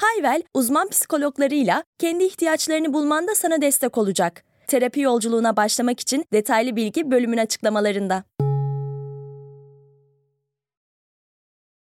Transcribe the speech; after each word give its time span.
Hayvel, 0.00 0.42
uzman 0.54 0.88
psikologlarıyla 0.88 1.84
kendi 1.98 2.24
ihtiyaçlarını 2.24 2.92
bulmanda 2.92 3.34
sana 3.34 3.62
destek 3.62 3.98
olacak. 3.98 4.44
Terapi 4.66 5.00
yolculuğuna 5.00 5.56
başlamak 5.56 6.00
için 6.00 6.24
detaylı 6.32 6.76
bilgi 6.76 7.10
bölümün 7.10 7.38
açıklamalarında. 7.38 8.24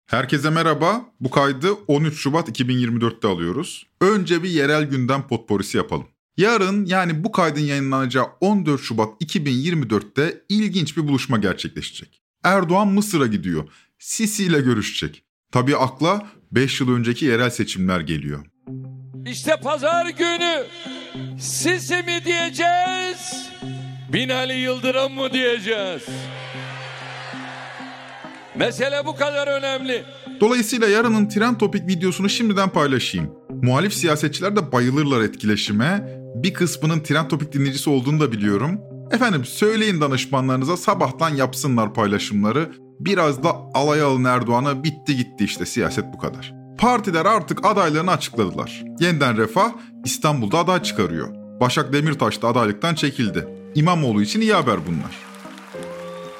Herkese 0.05 0.49
merhaba. 0.49 1.05
Bu 1.19 1.29
kaydı 1.29 1.73
13 1.87 2.19
Şubat 2.19 2.49
2024'te 2.49 3.27
alıyoruz. 3.27 3.87
Önce 4.01 4.43
bir 4.43 4.49
yerel 4.49 4.83
gündem 4.83 5.27
potporisi 5.27 5.77
yapalım. 5.77 6.07
Yarın 6.37 6.85
yani 6.85 7.23
bu 7.23 7.31
kaydın 7.31 7.61
yayınlanacağı 7.61 8.25
14 8.41 8.81
Şubat 8.81 9.21
2024'te 9.21 10.41
ilginç 10.49 10.97
bir 10.97 11.07
buluşma 11.07 11.37
gerçekleşecek. 11.37 12.21
Erdoğan 12.43 12.87
Mısır'a 12.87 13.27
gidiyor. 13.27 13.69
Sisi 13.99 14.43
ile 14.43 14.61
görüşecek. 14.61 15.23
Tabii 15.51 15.77
akla 15.77 16.27
5 16.55 16.81
yıl 16.81 16.95
önceki 16.95 17.25
yerel 17.25 17.49
seçimler 17.49 17.99
geliyor. 17.99 18.45
İşte 19.25 19.55
pazar 19.63 20.05
günü 20.05 20.63
Sisi 21.39 21.95
mi 21.95 22.21
diyeceğiz? 22.25 23.49
Binali 24.13 24.53
Yıldırım 24.53 25.13
mı 25.13 25.33
diyeceğiz? 25.33 26.03
Mesele 28.55 29.05
bu 29.05 29.15
kadar 29.15 29.47
önemli. 29.47 30.03
Dolayısıyla 30.41 30.87
yarının 30.87 31.29
Tren 31.29 31.57
Topik 31.57 31.87
videosunu 31.87 32.29
şimdiden 32.29 32.69
paylaşayım. 32.69 33.31
Muhalif 33.49 33.93
siyasetçiler 33.93 34.55
de 34.55 34.71
bayılırlar 34.71 35.21
etkileşime. 35.21 36.19
Bir 36.35 36.53
kısmının 36.53 36.99
Tren 36.99 37.27
Topik 37.27 37.53
dinleyicisi 37.53 37.89
olduğunu 37.89 38.19
da 38.19 38.31
biliyorum. 38.31 38.81
Efendim 39.11 39.45
söyleyin 39.45 40.01
danışmanlarınıza 40.01 40.77
sabahtan 40.77 41.29
yapsınlar 41.29 41.93
paylaşımları. 41.93 42.82
Biraz 42.99 43.43
da 43.43 43.55
alay 43.73 44.01
alın 44.01 44.23
Erdoğan'a 44.23 44.83
bitti 44.83 45.17
gitti 45.17 45.43
işte 45.43 45.65
siyaset 45.65 46.05
bu 46.13 46.17
kadar. 46.17 46.53
Partiler 46.77 47.25
artık 47.25 47.65
adaylarını 47.65 48.11
açıkladılar. 48.11 48.83
Yeniden 48.99 49.37
Refah 49.37 49.71
İstanbul'da 50.05 50.57
aday 50.57 50.83
çıkarıyor. 50.83 51.27
Başak 51.59 51.93
Demirtaş 51.93 52.41
da 52.41 52.47
adaylıktan 52.47 52.95
çekildi. 52.95 53.47
İmamoğlu 53.75 54.21
için 54.21 54.41
iyi 54.41 54.53
haber 54.53 54.77
bunlar. 54.87 55.17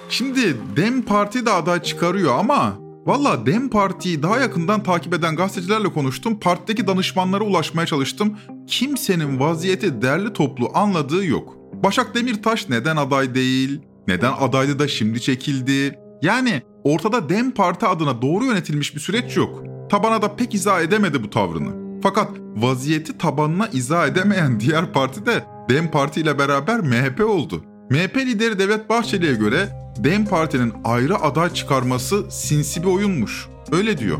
Şimdi 0.09 0.55
Dem 0.75 1.01
Parti 1.01 1.45
de 1.45 1.51
aday 1.51 1.81
çıkarıyor 1.81 2.35
ama 2.39 2.73
valla 3.05 3.45
Dem 3.45 3.69
Parti'yi 3.69 4.23
daha 4.23 4.39
yakından 4.39 4.83
takip 4.83 5.13
eden 5.13 5.35
gazetecilerle 5.35 5.93
konuştum. 5.93 6.39
Partideki 6.39 6.87
danışmanlara 6.87 7.43
ulaşmaya 7.43 7.85
çalıştım. 7.85 8.37
Kimsenin 8.67 9.39
vaziyeti 9.39 10.01
derli 10.01 10.33
toplu 10.33 10.69
anladığı 10.73 11.25
yok. 11.25 11.57
Başak 11.73 12.15
Demirtaş 12.15 12.69
neden 12.69 12.95
aday 12.95 13.35
değil? 13.35 13.81
Neden 14.07 14.33
adaylı 14.39 14.79
da 14.79 14.87
şimdi 14.87 15.21
çekildi? 15.21 16.02
Yani 16.23 16.61
ortada 16.83 17.29
Dem 17.29 17.51
Parti 17.51 17.85
adına 17.85 18.21
doğru 18.21 18.45
yönetilmiş 18.45 18.95
bir 18.95 18.99
süreç 18.99 19.37
yok. 19.37 19.63
Tabana 19.89 20.21
da 20.21 20.35
pek 20.35 20.53
izah 20.53 20.81
edemedi 20.81 21.23
bu 21.23 21.29
tavrını. 21.29 22.01
Fakat 22.03 22.27
vaziyeti 22.55 23.17
tabanına 23.17 23.67
izah 23.67 24.07
edemeyen 24.07 24.59
diğer 24.59 24.93
parti 24.93 25.25
de 25.25 25.43
Dem 25.69 25.91
Parti 25.91 26.21
ile 26.21 26.39
beraber 26.39 26.79
MHP 26.79 27.21
oldu. 27.21 27.63
MHP 27.89 28.17
lideri 28.17 28.59
Devlet 28.59 28.89
Bahçeli'ye 28.89 29.33
göre 29.33 29.69
Dem 29.97 30.25
Parti'nin 30.25 30.73
ayrı 30.83 31.15
aday 31.15 31.53
çıkarması 31.53 32.31
sinsi 32.31 32.83
bir 32.83 32.87
oyunmuş. 32.87 33.47
Öyle 33.71 33.97
diyor. 33.97 34.17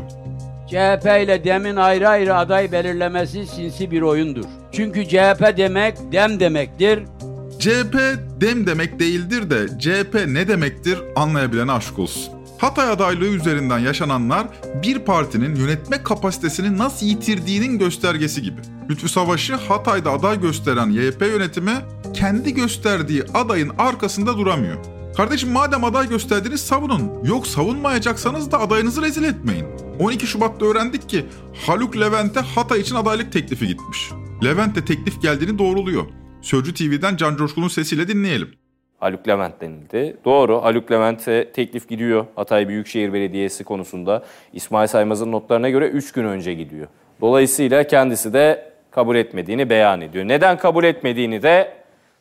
CHP 0.66 1.06
ile 1.24 1.44
DEM'in 1.44 1.76
ayrı 1.76 2.08
ayrı 2.08 2.36
aday 2.36 2.72
belirlemesi 2.72 3.46
sinsi 3.46 3.90
bir 3.90 4.02
oyundur. 4.02 4.44
Çünkü 4.72 5.08
CHP 5.08 5.56
demek 5.56 6.12
DEM 6.12 6.40
demektir. 6.40 7.02
CHP 7.58 7.94
dem 8.40 8.66
demek 8.66 9.00
değildir 9.00 9.50
de 9.50 9.66
CHP 9.78 10.14
ne 10.26 10.48
demektir 10.48 10.98
anlayabilene 11.16 11.72
aşk 11.72 11.98
olsun. 11.98 12.32
Hatay 12.58 12.90
adaylığı 12.90 13.26
üzerinden 13.28 13.78
yaşananlar 13.78 14.46
bir 14.82 14.98
partinin 14.98 15.54
yönetme 15.54 16.02
kapasitesini 16.02 16.78
nasıl 16.78 17.06
yitirdiğinin 17.06 17.78
göstergesi 17.78 18.42
gibi. 18.42 18.60
Lütfü 18.90 19.08
Savaş'ı 19.08 19.54
Hatay'da 19.54 20.10
aday 20.10 20.40
gösteren 20.40 20.90
YP 20.90 21.22
yönetimi 21.22 21.74
kendi 22.14 22.54
gösterdiği 22.54 23.22
adayın 23.34 23.72
arkasında 23.78 24.38
duramıyor. 24.38 24.76
Kardeşim 25.16 25.50
madem 25.50 25.84
aday 25.84 26.08
gösterdiniz 26.08 26.60
savunun. 26.60 27.24
Yok 27.24 27.46
savunmayacaksanız 27.46 28.52
da 28.52 28.60
adayınızı 28.60 29.02
rezil 29.02 29.22
etmeyin. 29.24 29.66
12 29.98 30.26
Şubat'ta 30.26 30.66
öğrendik 30.66 31.08
ki 31.08 31.26
Haluk 31.66 31.96
Levent'e 31.96 32.40
Hatay 32.40 32.80
için 32.80 32.94
adaylık 32.94 33.32
teklifi 33.32 33.66
gitmiş. 33.66 34.10
Levent 34.44 34.76
de 34.76 34.84
teklif 34.84 35.22
geldiğini 35.22 35.58
doğruluyor. 35.58 36.04
Sözcü 36.44 36.74
TV'den 36.74 37.16
Can 37.16 37.36
Coşkun'un 37.36 37.68
sesiyle 37.68 38.08
dinleyelim. 38.08 38.54
Haluk 38.98 39.28
Levent 39.28 39.60
denildi. 39.60 40.16
Doğru, 40.24 40.62
Haluk 40.62 40.90
Levent'e 40.90 41.52
teklif 41.52 41.88
gidiyor 41.88 42.26
Hatay 42.36 42.68
Büyükşehir 42.68 43.12
Belediyesi 43.12 43.64
konusunda. 43.64 44.24
İsmail 44.52 44.86
Saymaz'ın 44.86 45.32
notlarına 45.32 45.70
göre 45.70 45.88
3 45.88 46.12
gün 46.12 46.24
önce 46.24 46.54
gidiyor. 46.54 46.86
Dolayısıyla 47.20 47.86
kendisi 47.86 48.32
de 48.32 48.72
kabul 48.90 49.16
etmediğini 49.16 49.70
beyan 49.70 50.00
ediyor. 50.00 50.28
Neden 50.28 50.58
kabul 50.58 50.84
etmediğini 50.84 51.42
de 51.42 51.72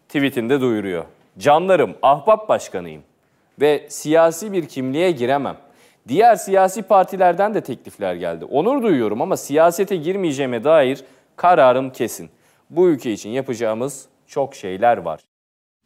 tweetinde 0.08 0.62
duyuruyor. 0.62 1.06
Canlarım, 1.40 1.96
ahbap 2.02 2.50
başkanıyım 2.50 3.02
ve 3.62 3.86
siyasi 3.90 4.54
bir 4.54 4.68
kimliğe 4.68 5.12
giremem. 5.12 5.58
Diğer 6.08 6.36
siyasi 6.36 6.82
partilerden 6.82 7.54
de 7.54 7.62
teklifler 7.62 8.16
geldi. 8.16 8.46
Onur 8.46 8.84
duyuyorum 8.84 9.22
ama 9.22 9.38
siyasete 9.38 9.96
girmeyeceğime 9.96 10.64
dair 10.64 11.04
kararım 11.36 11.90
kesin. 11.90 12.30
Bu 12.70 12.88
ülke 12.88 13.12
için 13.12 13.30
yapacağımız 13.30 14.13
çok 14.28 14.56
şeyler 14.56 14.98
var. 14.98 15.20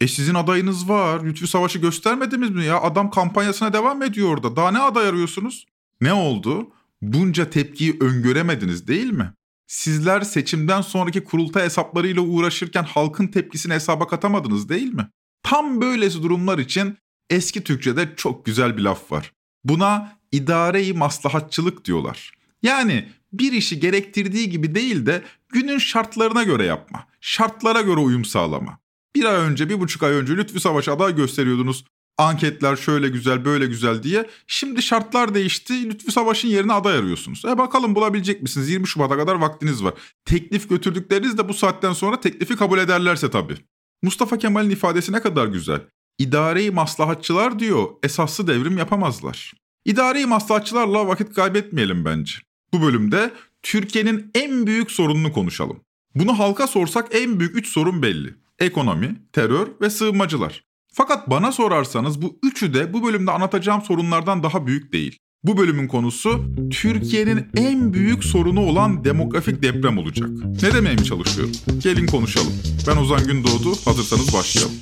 E 0.02 0.08
sizin 0.08 0.34
adayınız 0.34 0.90
var. 0.90 1.24
Lütfü 1.24 1.48
Savaş'ı 1.48 1.80
göstermediniz 1.80 2.50
mi 2.50 2.66
ya? 2.66 2.82
Adam 2.82 3.12
kampanyasına 3.12 3.74
devam 3.74 4.04
ediyor 4.04 4.30
orada. 4.30 4.56
Daha 4.56 4.72
ne 4.72 4.80
aday 4.80 5.08
arıyorsunuz? 5.08 5.66
Ne 6.02 6.14
oldu? 6.14 6.72
Bunca 7.02 7.50
tepkiyi 7.50 7.98
öngöremediniz 8.02 8.88
değil 8.88 9.12
mi? 9.12 9.34
Sizler 9.68 10.22
seçimden 10.22 10.82
sonraki 10.82 11.24
kurultay 11.24 11.64
hesaplarıyla 11.64 12.22
uğraşırken 12.22 12.84
halkın 12.84 13.28
tepkisini 13.28 13.74
hesaba 13.74 14.08
katamadınız 14.08 14.70
değil 14.70 14.94
mi? 14.94 15.08
Tam 15.44 15.82
böylesi 15.82 16.24
durumlar 16.24 16.58
için 16.58 16.98
eski 17.30 17.64
Türkçe'de 17.64 18.14
çok 18.16 18.46
güzel 18.46 18.78
bir 18.78 18.82
laf 18.82 19.12
var. 19.12 19.34
Buna 19.64 20.18
idare-i 20.32 20.94
maslahatçılık 20.94 21.86
diyorlar. 21.86 22.32
Yani 22.64 23.10
bir 23.34 23.52
işi 23.52 23.80
gerektirdiği 23.80 24.50
gibi 24.50 24.76
değil 24.76 25.06
de 25.06 25.24
günün 25.50 25.78
şartlarına 25.78 26.44
göre 26.44 26.66
yapma. 26.66 27.08
Şartlara 27.22 27.82
göre 27.82 28.00
uyum 28.00 28.26
sağlama. 28.26 28.80
Bir 29.16 29.26
ay 29.26 29.36
önce, 29.36 29.70
bir 29.70 29.80
buçuk 29.80 30.04
ay 30.04 30.14
önce 30.14 30.38
Lütfü 30.38 30.60
Savaş 30.60 30.88
aday 30.90 31.16
gösteriyordunuz. 31.16 31.86
Anketler 32.18 32.76
şöyle 32.76 33.10
güzel, 33.10 33.46
böyle 33.46 33.66
güzel 33.66 34.04
diye. 34.04 34.30
Şimdi 34.48 34.82
şartlar 34.82 35.36
değişti. 35.36 35.90
Lütfü 35.90 36.12
Savaş'ın 36.12 36.48
yerine 36.48 36.74
aday 36.74 36.98
arıyorsunuz. 36.98 37.46
E 37.46 37.58
bakalım 37.58 37.96
bulabilecek 37.96 38.42
misiniz? 38.42 38.70
20 38.70 38.88
Şubat'a 38.88 39.18
kadar 39.18 39.36
vaktiniz 39.36 39.84
var. 39.84 39.94
Teklif 40.26 40.70
götürdükleriniz 40.70 41.38
de 41.38 41.50
bu 41.50 41.54
saatten 41.54 41.94
sonra 41.94 42.20
teklifi 42.20 42.56
kabul 42.56 42.80
ederlerse 42.80 43.32
tabii. 43.32 43.58
Mustafa 44.04 44.38
Kemal'in 44.38 44.70
ifadesi 44.70 45.12
ne 45.12 45.22
kadar 45.22 45.48
güzel. 45.48 45.82
İdare-i 46.20 46.72
maslahatçılar 46.72 47.60
diyor, 47.60 47.88
esaslı 48.04 48.48
devrim 48.48 48.78
yapamazlar. 48.78 49.54
İdare-i 49.86 50.26
maslahatçılarla 50.26 51.08
vakit 51.08 51.34
kaybetmeyelim 51.34 52.06
bence. 52.06 52.47
Bu 52.78 52.82
bölümde 52.82 53.32
Türkiye'nin 53.64 54.32
en 54.36 54.68
büyük 54.68 54.92
sorununu 54.92 55.34
konuşalım. 55.34 55.80
Bunu 56.16 56.40
halka 56.40 56.68
sorsak 56.68 57.08
en 57.12 57.40
büyük 57.40 57.56
üç 57.56 57.68
sorun 57.68 58.02
belli. 58.02 58.36
Ekonomi, 58.60 59.16
terör 59.34 59.68
ve 59.82 59.90
sığınmacılar. 59.90 60.64
Fakat 60.94 61.30
bana 61.30 61.52
sorarsanız 61.52 62.22
bu 62.22 62.40
üçü 62.44 62.74
de 62.74 62.94
bu 62.94 63.04
bölümde 63.04 63.32
anlatacağım 63.32 63.82
sorunlardan 63.82 64.44
daha 64.44 64.68
büyük 64.68 64.94
değil. 64.94 65.18
Bu 65.44 65.58
bölümün 65.58 65.88
konusu 65.88 66.46
Türkiye'nin 66.72 67.48
en 67.58 67.94
büyük 67.94 68.24
sorunu 68.24 68.60
olan 68.60 69.06
demografik 69.06 69.64
deprem 69.64 69.98
olacak. 69.98 70.30
Ne 70.64 70.74
demeye 70.74 70.96
mi 70.96 71.04
çalışıyorum? 71.04 71.54
Gelin 71.84 72.08
konuşalım. 72.08 72.54
Ben 72.88 72.98
Ozan 72.98 73.28
Gündoğdu, 73.28 73.76
hazırsanız 73.86 74.34
başlayalım. 74.34 74.76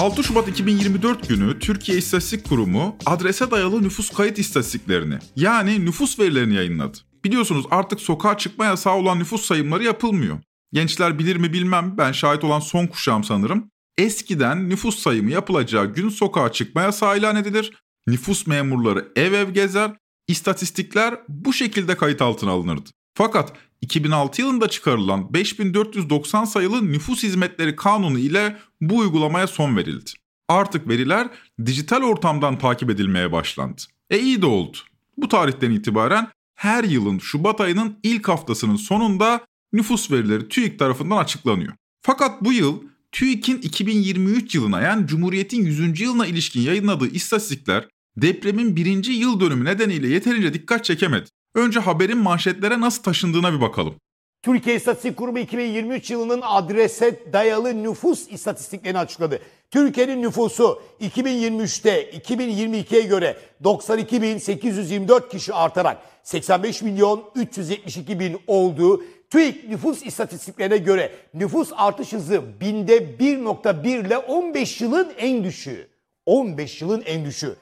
6 0.00 0.24
Şubat 0.24 0.48
2024 0.48 1.28
günü 1.28 1.58
Türkiye 1.58 1.98
İstatistik 1.98 2.48
Kurumu 2.48 2.96
adrese 3.06 3.50
dayalı 3.50 3.82
nüfus 3.82 4.10
kayıt 4.10 4.38
istatistiklerini 4.38 5.18
yani 5.36 5.84
nüfus 5.84 6.18
verilerini 6.18 6.54
yayınladı. 6.54 6.98
Biliyorsunuz 7.24 7.66
artık 7.70 8.00
sokağa 8.00 8.38
çıkma 8.38 8.64
yasağı 8.64 8.94
olan 8.94 9.18
nüfus 9.18 9.46
sayımları 9.46 9.84
yapılmıyor. 9.84 10.38
Gençler 10.72 11.18
bilir 11.18 11.36
mi 11.36 11.52
bilmem 11.52 11.94
ben 11.98 12.12
şahit 12.12 12.44
olan 12.44 12.60
son 12.60 12.86
kuşağım 12.86 13.24
sanırım. 13.24 13.70
Eskiden 13.98 14.68
nüfus 14.68 14.98
sayımı 14.98 15.30
yapılacağı 15.30 15.86
gün 15.94 16.08
sokağa 16.08 16.52
çıkma 16.52 16.82
yasağı 16.82 17.18
ilan 17.18 17.36
edilir. 17.36 17.72
Nüfus 18.06 18.46
memurları 18.46 19.12
ev 19.16 19.32
ev 19.32 19.50
gezer, 19.50 19.96
istatistikler 20.28 21.20
bu 21.28 21.52
şekilde 21.52 21.96
kayıt 21.96 22.22
altına 22.22 22.50
alınırdı. 22.50 22.90
Fakat 23.14 23.52
2006 23.80 24.42
yılında 24.42 24.68
çıkarılan 24.68 25.34
5490 25.34 26.44
sayılı 26.44 26.92
Nüfus 26.92 27.22
Hizmetleri 27.22 27.76
Kanunu 27.76 28.18
ile 28.18 28.56
bu 28.80 28.96
uygulamaya 28.96 29.46
son 29.46 29.76
verildi. 29.76 30.10
Artık 30.48 30.88
veriler 30.88 31.28
dijital 31.66 32.02
ortamdan 32.02 32.58
takip 32.58 32.90
edilmeye 32.90 33.32
başlandı. 33.32 33.82
E 34.10 34.18
iyi 34.18 34.42
de 34.42 34.46
oldu. 34.46 34.76
Bu 35.16 35.28
tarihten 35.28 35.70
itibaren 35.70 36.28
her 36.54 36.84
yılın 36.84 37.18
Şubat 37.18 37.60
ayının 37.60 37.98
ilk 38.02 38.28
haftasının 38.28 38.76
sonunda 38.76 39.40
nüfus 39.72 40.10
verileri 40.10 40.48
TÜİK 40.48 40.78
tarafından 40.78 41.16
açıklanıyor. 41.16 41.72
Fakat 42.02 42.44
bu 42.44 42.52
yıl 42.52 42.82
TÜİK'in 43.12 43.58
2023 43.58 44.54
yılına 44.54 44.80
yani 44.80 45.06
Cumhuriyet'in 45.06 45.64
100. 45.64 46.00
yılına 46.00 46.26
ilişkin 46.26 46.60
yayınladığı 46.60 47.08
istatistikler 47.08 47.88
depremin 48.16 48.76
birinci 48.76 49.12
yıl 49.12 49.40
dönümü 49.40 49.64
nedeniyle 49.64 50.08
yeterince 50.08 50.54
dikkat 50.54 50.84
çekemedi. 50.84 51.30
Önce 51.54 51.80
haberin 51.80 52.18
manşetlere 52.18 52.80
nasıl 52.80 53.02
taşındığına 53.02 53.52
bir 53.52 53.60
bakalım. 53.60 53.94
Türkiye 54.42 54.76
İstatistik 54.76 55.16
Kurumu 55.16 55.38
2023 55.38 56.10
yılının 56.10 56.40
adrese 56.44 57.32
dayalı 57.32 57.82
nüfus 57.82 58.28
istatistiklerini 58.28 58.98
açıkladı. 58.98 59.40
Türkiye'nin 59.70 60.22
nüfusu 60.22 60.82
2023'te 61.00 62.10
2022'ye 62.10 63.02
göre 63.02 63.36
92.824 63.64 65.28
kişi 65.28 65.54
artarak 65.54 65.98
85 66.22 66.82
milyon 66.82 67.24
372 67.34 68.20
bin 68.20 68.38
olduğu 68.46 69.02
TÜİK 69.30 69.68
nüfus 69.68 70.06
istatistiklerine 70.06 70.78
göre 70.78 71.12
nüfus 71.34 71.72
artış 71.76 72.12
hızı 72.12 72.42
binde 72.60 72.98
1.1 72.98 74.06
ile 74.06 74.18
15 74.18 74.80
yılın 74.80 75.12
en 75.18 75.44
düşüğü. 75.44 75.88
15 76.26 76.82
yılın 76.82 77.02
en 77.06 77.24
düşüğü. 77.24 77.56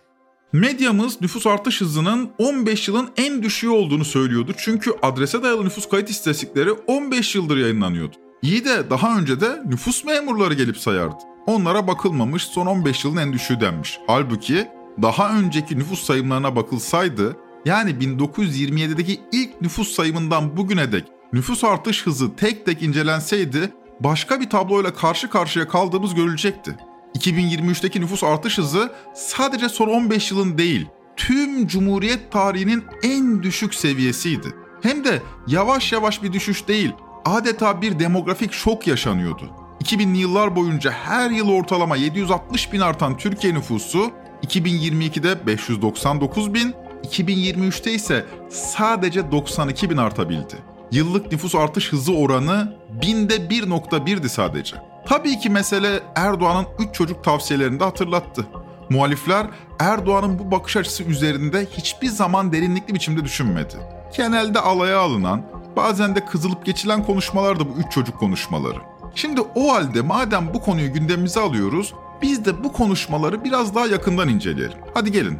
Medyamız 0.53 1.21
nüfus 1.21 1.47
artış 1.47 1.81
hızının 1.81 2.31
15 2.39 2.89
yılın 2.89 3.09
en 3.17 3.43
düşüğü 3.43 3.69
olduğunu 3.69 4.05
söylüyordu. 4.05 4.53
Çünkü 4.59 4.93
adrese 5.03 5.43
dayalı 5.43 5.65
nüfus 5.65 5.89
kayıt 5.89 6.11
istatistikleri 6.11 6.73
15 6.73 7.35
yıldır 7.35 7.57
yayınlanıyordu. 7.57 8.17
İyi 8.43 8.65
de 8.65 8.91
daha 8.91 9.19
önce 9.19 9.41
de 9.41 9.63
nüfus 9.67 10.05
memurları 10.05 10.55
gelip 10.55 10.77
sayardı. 10.79 11.17
Onlara 11.47 11.87
bakılmamış 11.87 12.43
son 12.43 12.67
15 12.67 13.05
yılın 13.05 13.17
en 13.17 13.33
düşüğü 13.33 13.61
denmiş. 13.61 13.99
Halbuki 14.07 14.69
daha 15.03 15.39
önceki 15.39 15.79
nüfus 15.79 16.05
sayımlarına 16.05 16.57
bakılsaydı 16.57 17.37
yani 17.65 17.91
1927'deki 17.91 19.21
ilk 19.33 19.61
nüfus 19.61 19.93
sayımından 19.93 20.57
bugüne 20.57 20.93
dek 20.93 21.05
nüfus 21.33 21.65
artış 21.65 22.07
hızı 22.07 22.37
tek 22.37 22.67
tek 22.67 22.83
incelenseydi 22.83 23.73
başka 24.01 24.41
bir 24.41 24.51
tabloyla 24.51 24.95
karşı 24.95 25.31
karşıya 25.31 25.69
kaldığımız 25.69 26.15
görülecekti. 26.15 26.77
2023'teki 27.15 28.01
nüfus 28.01 28.25
artış 28.25 28.59
hızı 28.59 28.93
sadece 29.15 29.69
son 29.69 29.89
15 29.89 30.31
yılın 30.31 30.59
değil, 30.59 30.87
tüm 31.17 31.67
Cumhuriyet 31.67 32.33
tarihinin 32.33 32.85
en 33.03 33.43
düşük 33.43 33.75
seviyesiydi. 33.75 34.55
Hem 34.83 35.05
de 35.05 35.23
yavaş 35.47 35.93
yavaş 35.93 36.23
bir 36.23 36.33
düşüş 36.33 36.69
değil, 36.69 36.93
adeta 37.25 37.83
bir 37.83 37.99
demografik 37.99 38.53
şok 38.53 38.87
yaşanıyordu. 38.87 39.51
2000'li 39.85 40.19
yıllar 40.19 40.57
boyunca 40.57 40.91
her 40.91 41.31
yıl 41.31 41.49
ortalama 41.49 41.97
760 41.97 42.73
bin 42.73 42.81
artan 42.81 43.17
Türkiye 43.17 43.55
nüfusu 43.55 44.11
2022'de 44.47 45.47
599 45.47 46.55
bin, 46.55 46.75
2023'te 47.05 47.93
ise 47.93 48.27
sadece 48.49 49.33
92 49.33 49.91
bin 49.91 49.97
artabildi. 49.97 50.57
Yıllık 50.93 51.33
nüfus 51.33 51.55
artış 51.55 51.93
hızı 51.93 52.13
oranı 52.13 52.73
binde 53.03 53.37
1.1'di 53.37 54.29
sadece. 54.29 54.77
Tabii 55.07 55.39
ki 55.39 55.51
mesele 55.51 56.01
Erdoğan'ın 56.15 56.67
3 56.79 56.95
çocuk 56.95 57.25
tavsiyelerini 57.25 57.81
de 57.81 57.85
hatırlattı. 57.85 58.47
Muhalifler 58.91 59.47
Erdoğan'ın 59.79 60.39
bu 60.39 60.51
bakış 60.51 60.77
açısı 60.77 61.03
üzerinde 61.03 61.67
hiçbir 61.73 62.09
zaman 62.09 62.53
derinlikli 62.53 62.95
biçimde 62.95 63.25
düşünmedi. 63.25 63.75
Genelde 64.17 64.61
alaya 64.61 64.99
alınan, 64.99 65.43
bazen 65.77 66.17
de 66.17 66.25
kızılıp 66.25 66.67
geçilen 66.67 67.05
konuşmalar 67.05 67.61
da 67.61 67.69
bu 67.69 67.73
üç 67.79 67.93
çocuk 67.93 68.19
konuşmaları. 68.19 68.79
Şimdi 69.15 69.41
o 69.55 69.73
halde 69.73 70.03
madem 70.03 70.55
bu 70.55 70.61
konuyu 70.61 70.93
gündemimize 70.93 71.41
alıyoruz, 71.41 71.95
biz 72.23 72.45
de 72.45 72.65
bu 72.65 72.73
konuşmaları 72.73 73.45
biraz 73.45 73.75
daha 73.75 73.87
yakından 73.87 74.29
inceleyelim. 74.29 74.79
Hadi 74.95 75.13
gelin. 75.13 75.39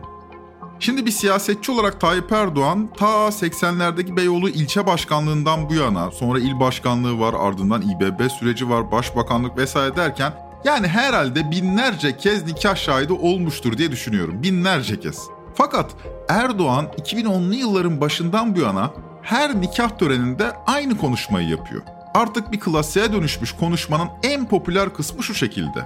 Şimdi 0.81 1.07
bir 1.07 1.11
siyasetçi 1.11 1.73
olarak 1.73 2.01
Tayyip 2.01 2.33
Erdoğan 2.33 2.89
ta 2.97 3.07
80'lerdeki 3.07 4.17
Beyoğlu 4.17 4.49
ilçe 4.49 4.87
başkanlığından 4.87 5.69
bu 5.69 5.75
yana 5.75 6.11
sonra 6.11 6.39
il 6.39 6.61
başkanlığı 6.61 7.21
var 7.21 7.35
ardından 7.39 7.83
İBB 7.83 8.31
süreci 8.31 8.71
var 8.71 8.93
başbakanlık 8.93 9.57
vesaire 9.57 9.97
derken 9.97 10.33
yani 10.65 10.89
herhalde 10.89 11.51
binlerce 11.51 12.17
kez 12.17 12.47
nikah 12.47 12.77
şahidi 12.77 13.13
olmuştur 13.13 13.79
diye 13.79 13.91
düşünüyorum. 13.91 14.43
Binlerce 14.43 15.01
kez. 15.01 15.23
Fakat 15.55 15.91
Erdoğan 16.29 16.87
2010'lu 16.99 17.55
yılların 17.55 18.01
başından 18.01 18.57
bu 18.57 18.61
yana 18.61 18.91
her 19.23 19.61
nikah 19.61 19.99
töreninde 19.99 20.53
aynı 20.67 20.99
konuşmayı 20.99 21.49
yapıyor. 21.49 21.83
Artık 22.15 22.53
bir 22.53 22.61
klasiğe 22.61 23.13
dönüşmüş 23.13 23.53
konuşmanın 23.53 24.09
en 24.23 24.49
popüler 24.49 24.95
kısmı 24.95 25.23
şu 25.23 25.35
şekilde. 25.35 25.85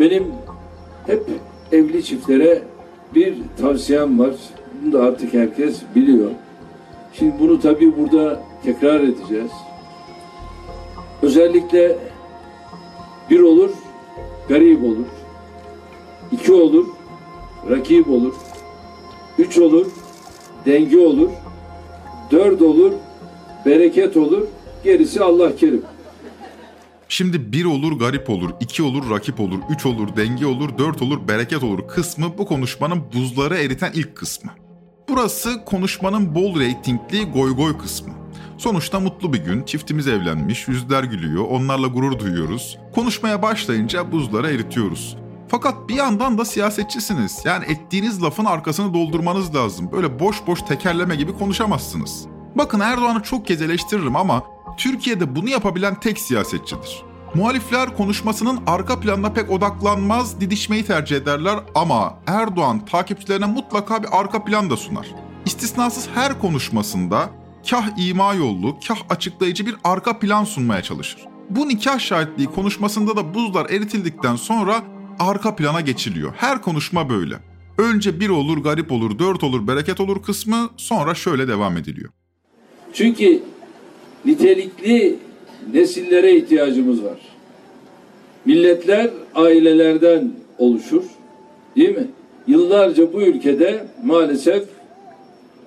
Benim 0.00 0.26
hep 1.06 1.28
evli 1.72 2.04
çiftlere 2.04 2.73
bir 3.14 3.34
tavsiyem 3.60 4.18
var. 4.18 4.30
Bunu 4.82 4.92
da 4.92 5.02
artık 5.02 5.34
herkes 5.34 5.82
biliyor. 5.94 6.30
Şimdi 7.12 7.34
bunu 7.40 7.60
tabii 7.60 7.98
burada 7.98 8.42
tekrar 8.64 9.00
edeceğiz. 9.00 9.50
Özellikle 11.22 11.98
bir 13.30 13.40
olur, 13.40 13.70
garip 14.48 14.84
olur. 14.84 15.06
iki 16.32 16.52
olur, 16.52 16.86
rakip 17.70 18.10
olur. 18.10 18.34
Üç 19.38 19.58
olur, 19.58 19.86
denge 20.66 20.98
olur. 20.98 21.30
Dört 22.30 22.62
olur, 22.62 22.92
bereket 23.66 24.16
olur. 24.16 24.42
Gerisi 24.84 25.22
Allah 25.22 25.56
kerim. 25.56 25.82
Şimdi 27.14 27.52
bir 27.52 27.64
olur 27.64 27.92
garip 27.92 28.30
olur, 28.30 28.50
iki 28.60 28.82
olur 28.82 29.10
rakip 29.10 29.40
olur, 29.40 29.58
üç 29.70 29.86
olur 29.86 30.16
denge 30.16 30.46
olur, 30.46 30.78
dört 30.78 31.02
olur 31.02 31.28
bereket 31.28 31.62
olur 31.62 31.88
kısmı 31.88 32.38
bu 32.38 32.46
konuşmanın 32.46 33.02
buzları 33.14 33.56
eriten 33.56 33.92
ilk 33.94 34.16
kısmı. 34.16 34.50
Burası 35.08 35.64
konuşmanın 35.64 36.34
bol 36.34 36.60
reytingli 36.60 37.24
goy 37.24 37.56
goy 37.56 37.78
kısmı. 37.78 38.14
Sonuçta 38.58 39.00
mutlu 39.00 39.32
bir 39.32 39.38
gün, 39.38 39.62
çiftimiz 39.62 40.08
evlenmiş, 40.08 40.68
yüzler 40.68 41.04
gülüyor, 41.04 41.44
onlarla 41.44 41.86
gurur 41.86 42.18
duyuyoruz. 42.18 42.78
Konuşmaya 42.94 43.42
başlayınca 43.42 44.12
buzları 44.12 44.50
eritiyoruz. 44.50 45.16
Fakat 45.48 45.88
bir 45.88 45.94
yandan 45.94 46.38
da 46.38 46.44
siyasetçisiniz. 46.44 47.42
Yani 47.44 47.64
ettiğiniz 47.64 48.22
lafın 48.22 48.44
arkasını 48.44 48.94
doldurmanız 48.94 49.54
lazım. 49.54 49.92
Böyle 49.92 50.20
boş 50.20 50.46
boş 50.46 50.62
tekerleme 50.62 51.16
gibi 51.16 51.32
konuşamazsınız. 51.32 52.26
Bakın 52.54 52.80
Erdoğan'ı 52.80 53.22
çok 53.22 53.46
kez 53.46 53.62
eleştiririm 53.62 54.16
ama 54.16 54.53
Türkiye'de 54.76 55.36
bunu 55.36 55.48
yapabilen 55.48 56.00
tek 56.00 56.18
siyasetçidir. 56.18 57.02
Muhalifler 57.34 57.96
konuşmasının 57.96 58.60
arka 58.66 59.00
planına 59.00 59.32
pek 59.32 59.50
odaklanmaz, 59.50 60.40
didişmeyi 60.40 60.84
tercih 60.84 61.16
ederler 61.16 61.58
ama 61.74 62.18
Erdoğan 62.26 62.84
takipçilerine 62.84 63.46
mutlaka 63.46 64.02
bir 64.02 64.08
arka 64.20 64.44
plan 64.44 64.70
da 64.70 64.76
sunar. 64.76 65.06
İstisnasız 65.46 66.08
her 66.14 66.40
konuşmasında 66.40 67.30
kah 67.70 68.08
ima 68.08 68.34
yollu, 68.34 68.76
kah 68.88 68.98
açıklayıcı 69.10 69.66
bir 69.66 69.76
arka 69.84 70.18
plan 70.18 70.44
sunmaya 70.44 70.82
çalışır. 70.82 71.20
Bu 71.50 71.68
nikah 71.68 71.98
şahitliği 71.98 72.48
konuşmasında 72.48 73.16
da 73.16 73.34
buzlar 73.34 73.70
eritildikten 73.70 74.36
sonra 74.36 74.82
arka 75.18 75.56
plana 75.56 75.80
geçiliyor. 75.80 76.32
Her 76.36 76.62
konuşma 76.62 77.08
böyle. 77.08 77.34
Önce 77.78 78.20
bir 78.20 78.28
olur, 78.28 78.58
garip 78.58 78.92
olur, 78.92 79.18
dört 79.18 79.44
olur, 79.44 79.66
bereket 79.66 80.00
olur 80.00 80.22
kısmı 80.22 80.70
sonra 80.76 81.14
şöyle 81.14 81.48
devam 81.48 81.76
ediliyor. 81.76 82.10
Çünkü 82.92 83.42
nitelikli 84.26 85.16
nesillere 85.72 86.36
ihtiyacımız 86.36 87.04
var. 87.04 87.18
Milletler 88.44 89.10
ailelerden 89.34 90.32
oluşur. 90.58 91.02
Değil 91.76 91.96
mi? 91.96 92.06
Yıllarca 92.46 93.12
bu 93.12 93.22
ülkede 93.22 93.86
maalesef 94.04 94.64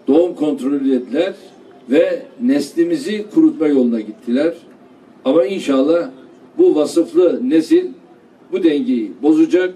doğum 0.07 0.35
kontrolü 0.35 0.95
ettiler 0.95 1.33
ve 1.89 2.25
neslimizi 2.41 3.25
kurutma 3.33 3.67
yoluna 3.67 3.99
gittiler. 3.99 4.53
Ama 5.25 5.45
inşallah 5.45 6.09
bu 6.57 6.75
vasıflı 6.75 7.49
nesil 7.49 7.85
bu 8.51 8.63
dengeyi 8.63 9.11
bozacak 9.21 9.73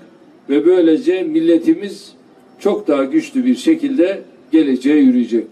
ve 0.50 0.66
böylece 0.66 1.24
milletimiz 1.24 2.14
çok 2.60 2.88
daha 2.88 3.04
güçlü 3.04 3.46
bir 3.46 3.56
şekilde 3.56 4.22
geleceğe 4.52 4.98
yürüyecek. 5.02 5.48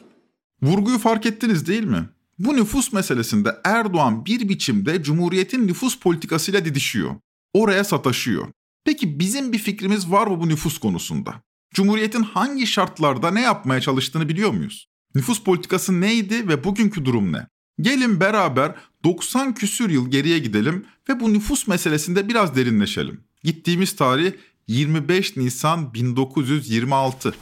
Vurguyu 0.62 0.98
fark 0.98 1.25
ettiniz 1.25 1.67
değil 1.67 1.83
mi? 1.83 2.05
Bu 2.39 2.55
nüfus 2.55 2.93
meselesinde 2.93 3.55
Erdoğan 3.63 4.25
bir 4.25 4.50
biçimde 4.50 5.03
Cumhuriyet'in 5.03 5.67
nüfus 5.67 6.00
politikasıyla 6.00 6.65
didişiyor. 6.65 7.15
Oraya 7.53 7.84
sataşıyor. 7.84 8.48
Peki 8.86 9.19
bizim 9.19 9.51
bir 9.53 9.58
fikrimiz 9.58 10.12
var 10.12 10.27
mı 10.27 10.41
bu 10.41 10.50
nüfus 10.50 10.77
konusunda? 10.77 11.41
Cumhuriyet'in 11.74 12.24
hangi 12.24 12.67
şartlarda 12.67 13.31
ne 13.31 13.41
yapmaya 13.41 13.81
çalıştığını 13.81 14.29
biliyor 14.29 14.51
muyuz? 14.51 14.88
Nüfus 15.15 15.43
politikası 15.43 16.01
neydi 16.01 16.48
ve 16.48 16.63
bugünkü 16.63 17.05
durum 17.05 17.31
ne? 17.31 17.48
Gelin 17.81 18.19
beraber 18.19 18.75
90 19.03 19.53
küsür 19.53 19.89
yıl 19.89 20.12
geriye 20.12 20.39
gidelim 20.39 20.86
ve 21.10 21.19
bu 21.19 21.34
nüfus 21.34 21.67
meselesinde 21.67 22.27
biraz 22.27 22.55
derinleşelim. 22.55 23.24
Gittiğimiz 23.43 23.96
tarih 23.96 24.34
25 24.67 25.38
Nisan 25.38 25.93
1926. 25.93 27.34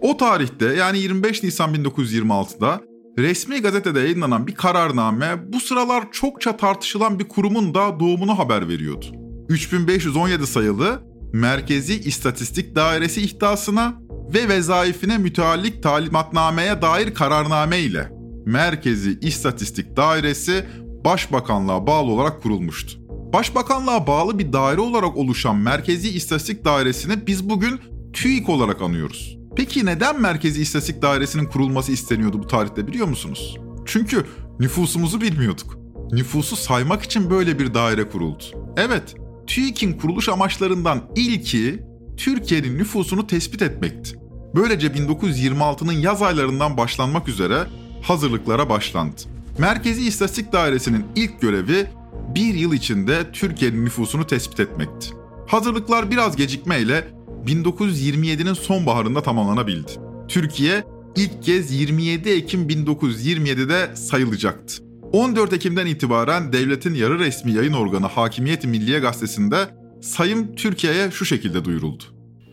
O 0.00 0.16
tarihte 0.16 0.66
yani 0.66 0.98
25 0.98 1.42
Nisan 1.42 1.74
1926'da 1.74 2.80
resmi 3.18 3.60
gazetede 3.60 4.00
yayınlanan 4.00 4.46
bir 4.46 4.54
kararname 4.54 5.52
bu 5.52 5.60
sıralar 5.60 6.12
çokça 6.12 6.56
tartışılan 6.56 7.18
bir 7.18 7.28
kurumun 7.28 7.74
da 7.74 8.00
doğumunu 8.00 8.38
haber 8.38 8.68
veriyordu. 8.68 9.06
3517 9.48 10.46
sayılı 10.46 11.02
Merkezi 11.32 11.94
İstatistik 11.94 12.76
Dairesi 12.76 13.22
ihtasına 13.22 13.94
ve 14.34 14.48
vezaifine 14.48 15.18
müteallik 15.18 15.82
talimatnameye 15.82 16.82
dair 16.82 17.14
kararname 17.14 17.78
ile 17.78 18.12
Merkezi 18.46 19.18
İstatistik 19.22 19.96
Dairesi 19.96 20.64
Başbakanlığa 21.04 21.86
bağlı 21.86 22.10
olarak 22.10 22.42
kurulmuştu. 22.42 22.98
Başbakanlığa 23.32 24.06
bağlı 24.06 24.38
bir 24.38 24.52
daire 24.52 24.80
olarak 24.80 25.16
oluşan 25.16 25.56
Merkezi 25.56 26.08
İstatistik 26.08 26.64
Dairesi'ni 26.64 27.26
biz 27.26 27.48
bugün 27.48 27.80
TÜİK 28.12 28.48
olarak 28.48 28.82
anıyoruz. 28.82 29.37
Peki 29.58 29.86
neden 29.86 30.20
Merkezi 30.20 30.62
İstatistik 30.62 31.02
Dairesi'nin 31.02 31.44
kurulması 31.44 31.92
isteniyordu 31.92 32.42
bu 32.42 32.46
tarihte 32.46 32.86
biliyor 32.86 33.06
musunuz? 33.06 33.56
Çünkü 33.86 34.26
nüfusumuzu 34.60 35.20
bilmiyorduk. 35.20 35.78
Nüfusu 36.12 36.56
saymak 36.56 37.02
için 37.02 37.30
böyle 37.30 37.58
bir 37.58 37.74
daire 37.74 38.08
kuruldu. 38.08 38.44
Evet, 38.76 39.14
TÜİK'in 39.46 39.92
kuruluş 39.92 40.28
amaçlarından 40.28 41.10
ilki 41.16 41.82
Türkiye'nin 42.16 42.78
nüfusunu 42.78 43.26
tespit 43.26 43.62
etmekti. 43.62 44.18
Böylece 44.54 44.86
1926'nın 44.86 45.92
yaz 45.92 46.22
aylarından 46.22 46.76
başlanmak 46.76 47.28
üzere 47.28 47.66
hazırlıklara 48.02 48.68
başlandı. 48.68 49.20
Merkezi 49.58 50.06
İstatistik 50.06 50.52
Dairesi'nin 50.52 51.04
ilk 51.16 51.40
görevi 51.40 51.86
bir 52.34 52.54
yıl 52.54 52.72
içinde 52.72 53.32
Türkiye'nin 53.32 53.84
nüfusunu 53.84 54.26
tespit 54.26 54.60
etmekti. 54.60 55.08
Hazırlıklar 55.46 56.10
biraz 56.10 56.36
gecikmeyle 56.36 57.17
1927'nin 57.48 58.52
sonbaharında 58.54 59.22
tamamlanabildi. 59.22 59.92
Türkiye 60.28 60.84
ilk 61.16 61.42
kez 61.42 61.72
27 61.80 62.30
Ekim 62.30 62.68
1927'de 62.68 63.96
sayılacaktı. 63.96 64.82
14 65.12 65.52
Ekim'den 65.52 65.86
itibaren 65.86 66.52
devletin 66.52 66.94
yarı 66.94 67.18
resmi 67.18 67.52
yayın 67.52 67.72
organı 67.72 68.06
Hakimiyet 68.06 68.64
Milliye 68.64 68.98
Gazetesi'nde 68.98 69.68
sayım 70.02 70.54
Türkiye'ye 70.54 71.10
şu 71.10 71.24
şekilde 71.24 71.64
duyuruldu. 71.64 72.04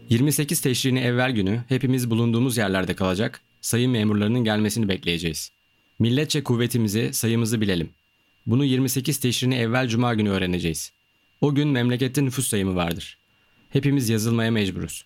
28 0.09 0.61
Teşriğini 0.61 0.99
evvel 0.99 1.31
günü 1.31 1.63
hepimiz 1.69 2.09
bulunduğumuz 2.09 2.57
yerlerde 2.57 2.93
kalacak, 2.95 3.41
sayım 3.61 3.91
memurlarının 3.91 4.43
gelmesini 4.43 4.87
bekleyeceğiz. 4.87 5.51
Milletçe 5.99 6.43
kuvvetimizi, 6.43 7.13
sayımızı 7.13 7.61
bilelim. 7.61 7.89
Bunu 8.45 8.65
28 8.65 9.17
Teşriğini 9.17 9.55
evvel 9.55 9.87
cuma 9.87 10.13
günü 10.13 10.29
öğreneceğiz. 10.29 10.91
O 11.41 11.55
gün 11.55 11.67
memlekette 11.67 12.25
nüfus 12.25 12.47
sayımı 12.47 12.75
vardır. 12.75 13.17
Hepimiz 13.75 14.09
yazılmaya 14.09 14.51
mecburuz. 14.51 15.05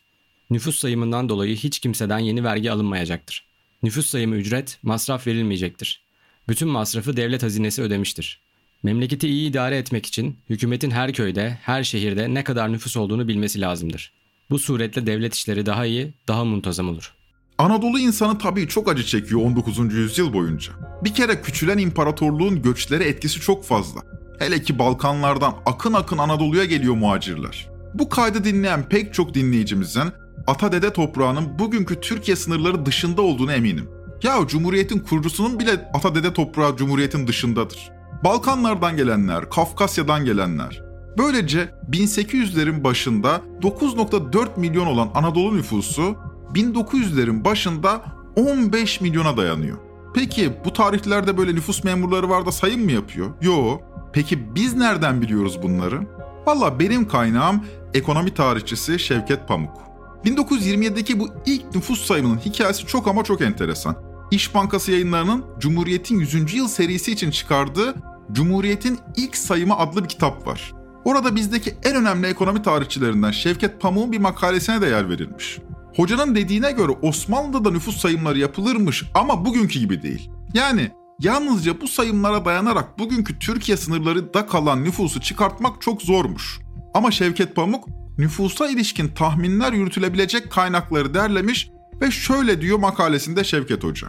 Nüfus 0.49 0.79
sayımından 0.79 1.29
dolayı 1.29 1.55
hiç 1.55 1.79
kimseden 1.79 2.19
yeni 2.19 2.43
vergi 2.43 2.71
alınmayacaktır. 2.71 3.45
Nüfus 3.83 4.05
sayımı 4.05 4.35
ücret, 4.35 4.79
masraf 4.83 5.27
verilmeyecektir. 5.27 6.01
Bütün 6.47 6.67
masrafı 6.67 7.17
devlet 7.17 7.43
hazinesi 7.43 7.81
ödemiştir. 7.81 8.39
Memleketi 8.83 9.27
iyi 9.27 9.49
idare 9.49 9.77
etmek 9.77 10.05
için 10.05 10.37
hükümetin 10.49 10.91
her 10.91 11.13
köyde, 11.13 11.57
her 11.61 11.83
şehirde 11.83 12.33
ne 12.33 12.43
kadar 12.43 12.71
nüfus 12.71 12.97
olduğunu 12.97 13.27
bilmesi 13.27 13.61
lazımdır. 13.61 14.13
Bu 14.49 14.59
suretle 14.59 15.05
devlet 15.05 15.33
işleri 15.33 15.65
daha 15.65 15.85
iyi, 15.85 16.13
daha 16.27 16.45
muntazam 16.45 16.89
olur. 16.89 17.13
Anadolu 17.57 17.99
insanı 17.99 18.37
tabii 18.37 18.67
çok 18.67 18.91
acı 18.91 19.03
çekiyor 19.03 19.41
19. 19.41 19.93
yüzyıl 19.93 20.33
boyunca. 20.33 20.73
Bir 21.03 21.13
kere 21.13 21.41
küçülen 21.41 21.77
imparatorluğun 21.77 22.61
göçlere 22.61 23.03
etkisi 23.03 23.39
çok 23.39 23.65
fazla. 23.65 24.01
Hele 24.39 24.61
ki 24.61 24.79
Balkanlardan 24.79 25.55
akın 25.65 25.93
akın 25.93 26.17
Anadolu'ya 26.17 26.65
geliyor 26.65 26.95
muhacirler. 26.95 27.68
Bu 27.93 28.09
kaydı 28.09 28.43
dinleyen 28.43 28.89
pek 28.89 29.13
çok 29.13 29.33
dinleyicimizin 29.33 30.11
ata 30.47 30.71
dede 30.71 30.93
toprağının 30.93 31.59
bugünkü 31.59 32.01
Türkiye 32.01 32.37
sınırları 32.37 32.85
dışında 32.85 33.21
olduğunu 33.21 33.51
eminim. 33.51 33.89
Ya 34.23 34.47
Cumhuriyet'in 34.47 34.99
kurucusunun 34.99 35.59
bile 35.59 35.91
ata 35.93 36.15
dede 36.15 36.33
toprağı 36.33 36.77
Cumhuriyet'in 36.77 37.27
dışındadır. 37.27 37.91
Balkanlardan 38.23 38.97
gelenler, 38.97 39.49
Kafkasya'dan 39.49 40.25
gelenler. 40.25 40.81
Böylece 41.17 41.69
1800'lerin 41.91 42.83
başında 42.83 43.41
9.4 43.61 44.59
milyon 44.59 44.85
olan 44.85 45.09
Anadolu 45.15 45.57
nüfusu 45.57 46.15
1900'lerin 46.53 47.45
başında 47.45 48.01
15 48.35 49.01
milyona 49.01 49.37
dayanıyor. 49.37 49.77
Peki 50.13 50.53
bu 50.65 50.73
tarihlerde 50.73 51.37
böyle 51.37 51.55
nüfus 51.55 51.83
memurları 51.83 52.29
var 52.29 52.45
da 52.45 52.51
sayım 52.51 52.83
mı 52.83 52.91
yapıyor? 52.91 53.29
Yo. 53.41 53.77
Peki 54.13 54.55
biz 54.55 54.75
nereden 54.75 55.21
biliyoruz 55.21 55.59
bunları? 55.63 56.01
Valla 56.45 56.79
benim 56.79 57.07
kaynağım 57.07 57.65
ekonomi 57.93 58.33
tarihçisi 58.33 58.99
Şevket 58.99 59.47
Pamuk. 59.47 59.77
1927'deki 60.25 61.19
bu 61.19 61.29
ilk 61.45 61.75
nüfus 61.75 62.05
sayımının 62.05 62.37
hikayesi 62.37 62.85
çok 62.85 63.07
ama 63.07 63.23
çok 63.23 63.41
enteresan. 63.41 63.95
İş 64.31 64.55
Bankası 64.55 64.91
yayınlarının 64.91 65.45
Cumhuriyet'in 65.59 66.19
100. 66.19 66.53
yıl 66.53 66.67
serisi 66.67 67.11
için 67.11 67.31
çıkardığı 67.31 67.95
Cumhuriyet'in 68.31 68.99
ilk 69.17 69.37
sayımı 69.37 69.77
adlı 69.77 70.03
bir 70.03 70.09
kitap 70.09 70.47
var. 70.47 70.73
Orada 71.05 71.35
bizdeki 71.35 71.75
en 71.83 71.95
önemli 71.95 72.27
ekonomi 72.27 72.61
tarihçilerinden 72.61 73.31
Şevket 73.31 73.81
Pamuk'un 73.81 74.11
bir 74.11 74.19
makalesine 74.19 74.81
de 74.81 74.85
yer 74.85 75.09
verilmiş. 75.09 75.59
Hocanın 75.95 76.35
dediğine 76.35 76.71
göre 76.71 76.91
Osmanlı'da 77.01 77.65
da 77.65 77.71
nüfus 77.71 77.97
sayımları 77.97 78.39
yapılırmış 78.39 79.03
ama 79.13 79.45
bugünkü 79.45 79.79
gibi 79.79 80.01
değil. 80.01 80.31
Yani 80.53 80.91
yalnızca 81.19 81.81
bu 81.81 81.87
sayımlara 81.87 82.45
dayanarak 82.45 82.99
bugünkü 82.99 83.39
Türkiye 83.39 83.77
sınırlarında 83.77 84.47
kalan 84.47 84.83
nüfusu 84.83 85.21
çıkartmak 85.21 85.81
çok 85.81 86.01
zormuş. 86.01 86.59
Ama 86.99 87.11
Şevket 87.11 87.55
Pamuk 87.55 87.87
nüfusa 88.17 88.69
ilişkin 88.69 89.07
tahminler 89.07 89.73
yürütülebilecek 89.73 90.51
kaynakları 90.51 91.13
derlemiş 91.13 91.69
ve 92.01 92.11
şöyle 92.11 92.61
diyor 92.61 92.79
makalesinde 92.79 93.43
Şevket 93.43 93.83
Hoca. 93.83 94.07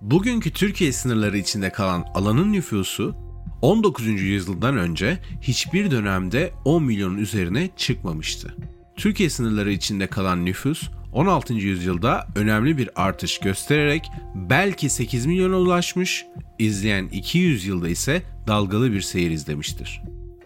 Bugünkü 0.00 0.52
Türkiye 0.52 0.92
sınırları 0.92 1.38
içinde 1.38 1.70
kalan 1.70 2.04
alanın 2.14 2.52
nüfusu 2.52 3.16
19. 3.62 4.06
yüzyıldan 4.06 4.76
önce 4.76 5.18
hiçbir 5.40 5.90
dönemde 5.90 6.52
10 6.64 6.82
milyonun 6.82 7.18
üzerine 7.18 7.70
çıkmamıştı. 7.76 8.56
Türkiye 8.96 9.30
sınırları 9.30 9.72
içinde 9.72 10.06
kalan 10.06 10.44
nüfus 10.44 10.90
16. 11.12 11.54
yüzyılda 11.54 12.26
önemli 12.36 12.78
bir 12.78 12.90
artış 12.96 13.38
göstererek 13.38 14.10
belki 14.34 14.90
8 14.90 15.26
milyona 15.26 15.56
ulaşmış, 15.56 16.26
izleyen 16.58 17.06
200 17.06 17.66
yılda 17.66 17.88
ise 17.88 18.22
dalgalı 18.46 18.92
bir 18.92 19.00
seyir 19.00 19.30
izlemiştir. 19.30 20.02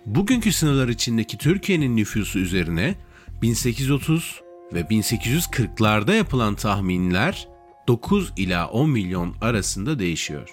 Bugünkü 0.06 0.52
sınırlar 0.52 0.88
içindeki 0.88 1.38
Türkiye'nin 1.38 1.96
nüfusu 1.96 2.38
üzerine 2.38 2.94
1830 3.42 4.40
ve 4.72 4.80
1840'larda 4.80 6.16
yapılan 6.16 6.54
tahminler 6.54 7.48
9 7.88 8.32
ila 8.36 8.68
10 8.68 8.90
milyon 8.90 9.34
arasında 9.40 9.98
değişiyor. 9.98 10.48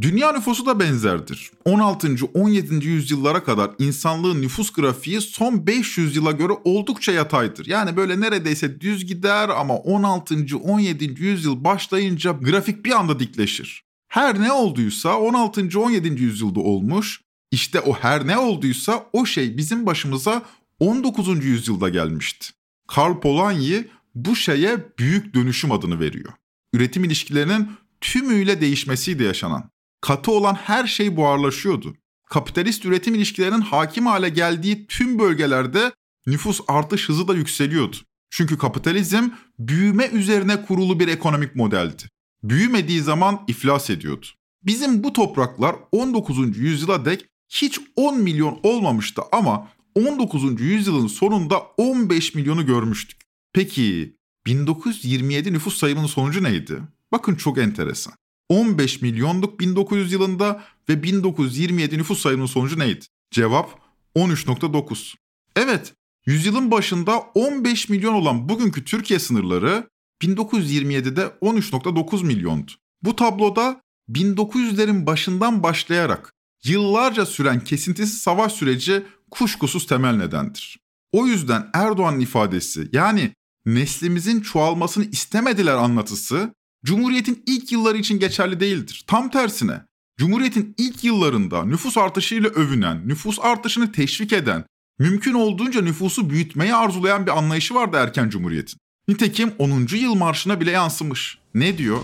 Dünya 0.00 0.32
nüfusu 0.32 0.66
da 0.66 0.80
benzerdir. 0.80 1.50
16. 1.64 2.16
17. 2.34 2.86
yüzyıllara 2.86 3.44
kadar 3.44 3.70
insanlığın 3.78 4.42
nüfus 4.42 4.72
grafiği 4.72 5.20
son 5.20 5.66
500 5.66 6.16
yıla 6.16 6.32
göre 6.32 6.52
oldukça 6.64 7.12
yataydır. 7.12 7.66
Yani 7.66 7.96
böyle 7.96 8.20
neredeyse 8.20 8.80
düz 8.80 9.06
gider 9.06 9.48
ama 9.48 9.76
16. 9.76 10.46
17. 10.62 11.04
yüzyıl 11.04 11.64
başlayınca 11.64 12.32
grafik 12.32 12.84
bir 12.84 12.90
anda 12.90 13.20
dikleşir. 13.20 13.84
Her 14.08 14.40
ne 14.40 14.52
olduysa 14.52 15.18
16. 15.18 15.80
17. 15.80 16.22
yüzyılda 16.22 16.60
olmuş. 16.60 17.20
İşte 17.52 17.80
o 17.80 17.94
her 17.94 18.26
ne 18.26 18.38
olduysa 18.38 19.06
o 19.12 19.26
şey 19.26 19.56
bizim 19.56 19.86
başımıza 19.86 20.42
19. 20.80 21.44
yüzyılda 21.44 21.88
gelmişti. 21.88 22.48
Karl 22.88 23.20
Polanyi 23.20 23.88
bu 24.14 24.36
şeye 24.36 24.78
büyük 24.98 25.34
dönüşüm 25.34 25.72
adını 25.72 26.00
veriyor. 26.00 26.32
Üretim 26.72 27.04
ilişkilerinin 27.04 27.70
tümüyle 28.00 28.60
değişmesiyle 28.60 29.24
yaşanan. 29.24 29.70
Katı 30.00 30.30
olan 30.30 30.54
her 30.54 30.86
şey 30.86 31.16
buharlaşıyordu. 31.16 31.96
Kapitalist 32.30 32.84
üretim 32.84 33.14
ilişkilerinin 33.14 33.60
hakim 33.60 34.06
hale 34.06 34.28
geldiği 34.28 34.86
tüm 34.86 35.18
bölgelerde 35.18 35.92
nüfus 36.26 36.60
artış 36.68 37.08
hızı 37.08 37.28
da 37.28 37.34
yükseliyordu. 37.34 37.96
Çünkü 38.30 38.58
kapitalizm 38.58 39.28
büyüme 39.58 40.06
üzerine 40.06 40.64
kurulu 40.64 41.00
bir 41.00 41.08
ekonomik 41.08 41.56
modeldi. 41.56 42.02
Büyümediği 42.42 43.00
zaman 43.00 43.44
iflas 43.48 43.90
ediyordu. 43.90 44.26
Bizim 44.62 45.04
bu 45.04 45.12
topraklar 45.12 45.76
19. 45.92 46.58
yüzyıla 46.58 47.04
dek 47.04 47.31
hiç 47.52 47.80
10 47.96 48.18
milyon 48.18 48.60
olmamıştı 48.62 49.22
ama 49.32 49.68
19. 49.94 50.60
yüzyılın 50.60 51.06
sonunda 51.06 51.58
15 51.58 52.34
milyonu 52.34 52.66
görmüştük. 52.66 53.20
Peki 53.52 54.16
1927 54.46 55.52
nüfus 55.52 55.78
sayımının 55.78 56.06
sonucu 56.06 56.42
neydi? 56.42 56.82
Bakın 57.12 57.34
çok 57.34 57.58
enteresan. 57.58 58.14
15 58.48 59.02
milyonluk 59.02 59.60
1900 59.60 60.12
yılında 60.12 60.64
ve 60.88 61.02
1927 61.02 61.98
nüfus 61.98 62.22
sayımının 62.22 62.46
sonucu 62.46 62.78
neydi? 62.78 63.04
Cevap 63.30 63.80
13.9. 64.16 65.14
Evet, 65.56 65.94
yüzyılın 66.26 66.70
başında 66.70 67.18
15 67.18 67.88
milyon 67.88 68.14
olan 68.14 68.48
bugünkü 68.48 68.84
Türkiye 68.84 69.18
sınırları 69.18 69.88
1927'de 70.22 71.22
13.9 71.42 72.24
milyondu. 72.24 72.72
Bu 73.02 73.16
tabloda 73.16 73.80
1900'lerin 74.10 75.06
başından 75.06 75.62
başlayarak 75.62 76.34
yıllarca 76.64 77.26
süren 77.26 77.64
kesintisiz 77.64 78.18
savaş 78.18 78.52
süreci 78.52 79.02
kuşkusuz 79.30 79.86
temel 79.86 80.16
nedendir. 80.16 80.78
O 81.12 81.26
yüzden 81.26 81.70
Erdoğan'ın 81.72 82.20
ifadesi 82.20 82.88
yani 82.92 83.32
neslimizin 83.66 84.40
çoğalmasını 84.40 85.04
istemediler 85.04 85.74
anlatısı 85.74 86.54
Cumhuriyet'in 86.84 87.42
ilk 87.46 87.72
yılları 87.72 87.98
için 87.98 88.18
geçerli 88.18 88.60
değildir. 88.60 89.04
Tam 89.06 89.30
tersine 89.30 89.80
Cumhuriyet'in 90.18 90.74
ilk 90.78 91.04
yıllarında 91.04 91.64
nüfus 91.64 91.98
artışıyla 91.98 92.50
övünen, 92.50 93.08
nüfus 93.08 93.38
artışını 93.40 93.92
teşvik 93.92 94.32
eden, 94.32 94.64
mümkün 94.98 95.34
olduğunca 95.34 95.82
nüfusu 95.82 96.30
büyütmeyi 96.30 96.74
arzulayan 96.74 97.26
bir 97.26 97.38
anlayışı 97.38 97.74
vardı 97.74 97.96
erken 98.00 98.28
Cumhuriyet'in. 98.28 98.78
Nitekim 99.08 99.52
10. 99.58 99.86
yıl 99.96 100.14
marşına 100.14 100.60
bile 100.60 100.70
yansımış. 100.70 101.38
Ne 101.54 101.78
diyor? 101.78 102.00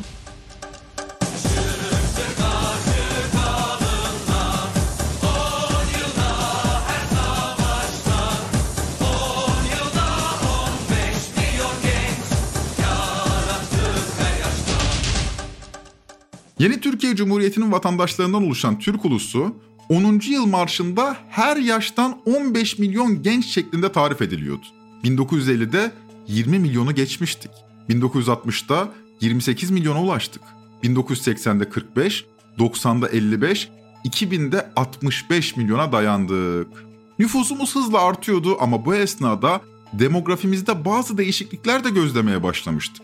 Yeni 16.59 16.81
Türkiye 16.81 17.17
Cumhuriyeti'nin 17.17 17.73
vatandaşlarından 17.73 18.47
oluşan 18.47 18.79
Türk 18.79 19.05
ulusu 19.05 19.55
10. 19.89 20.21
yıl 20.31 20.47
marşında 20.47 21.17
her 21.29 21.57
yaştan 21.57 22.19
15 22.27 22.79
milyon 22.79 23.23
genç 23.23 23.47
şeklinde 23.47 23.93
tarif 23.93 24.23
ediliyordu. 24.23 24.63
1950'de 25.05 25.93
20 26.29 26.59
milyonu 26.59 26.95
geçmiştik. 26.95 27.51
1960'da 27.91 28.89
28 29.21 29.71
milyona 29.71 30.03
ulaştık. 30.03 30.43
1980'de 30.85 31.69
45, 31.69 32.25
90'da 32.59 33.09
55, 33.09 33.69
2000'de 34.05 34.71
65 34.77 35.57
milyona 35.57 35.93
dayandık. 35.93 36.69
Nüfusumuz 37.19 37.75
hızla 37.75 38.01
artıyordu 38.01 38.57
ama 38.61 38.85
bu 38.85 38.95
esnada 38.95 39.61
demografimizde 39.93 40.85
bazı 40.85 41.19
değişiklikler 41.19 41.85
de 41.85 41.91
gözlemeye 41.91 42.43
başlamıştık. 42.43 43.03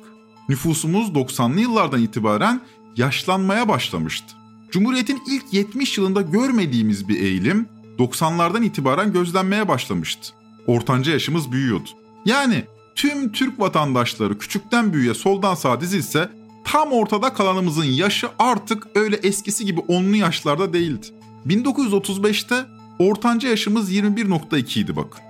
Nüfusumuz 0.49 1.09
90'lı 1.09 1.61
yıllardan 1.61 2.03
itibaren 2.03 2.61
yaşlanmaya 2.97 3.69
başlamıştı. 3.69 4.35
Cumhuriyet'in 4.71 5.23
ilk 5.31 5.53
70 5.53 5.99
yılında 5.99 6.23
görmediğimiz 6.23 7.09
bir 7.09 7.21
eğilim 7.21 7.69
90'lardan 7.99 8.65
itibaren 8.65 9.13
gözlenmeye 9.13 9.69
başlamıştı. 9.69 10.33
Ortanca 10.67 11.13
yaşımız 11.13 11.53
büyüyordu. 11.53 11.89
Yani 12.27 12.65
tüm 12.95 13.33
Türk 13.33 13.61
vatandaşları 13.61 14.39
küçükten 14.39 14.93
büyüğe 14.93 15.15
soldan 15.15 15.55
sağa 15.55 15.81
dizilse 15.81 16.29
tam 16.65 16.93
ortada 16.93 17.35
kalanımızın 17.35 17.85
yaşı 17.85 18.29
artık 18.39 18.87
öyle 18.95 19.17
eskisi 19.17 19.67
gibi 19.67 19.81
onlu 19.81 20.17
yaşlarda 20.17 20.73
değildi. 20.73 21.07
1935'te 21.47 22.65
ortanca 22.99 23.49
yaşımız 23.49 23.93
21.2 23.93 24.81
idi 24.81 24.97
bakın. 24.97 25.21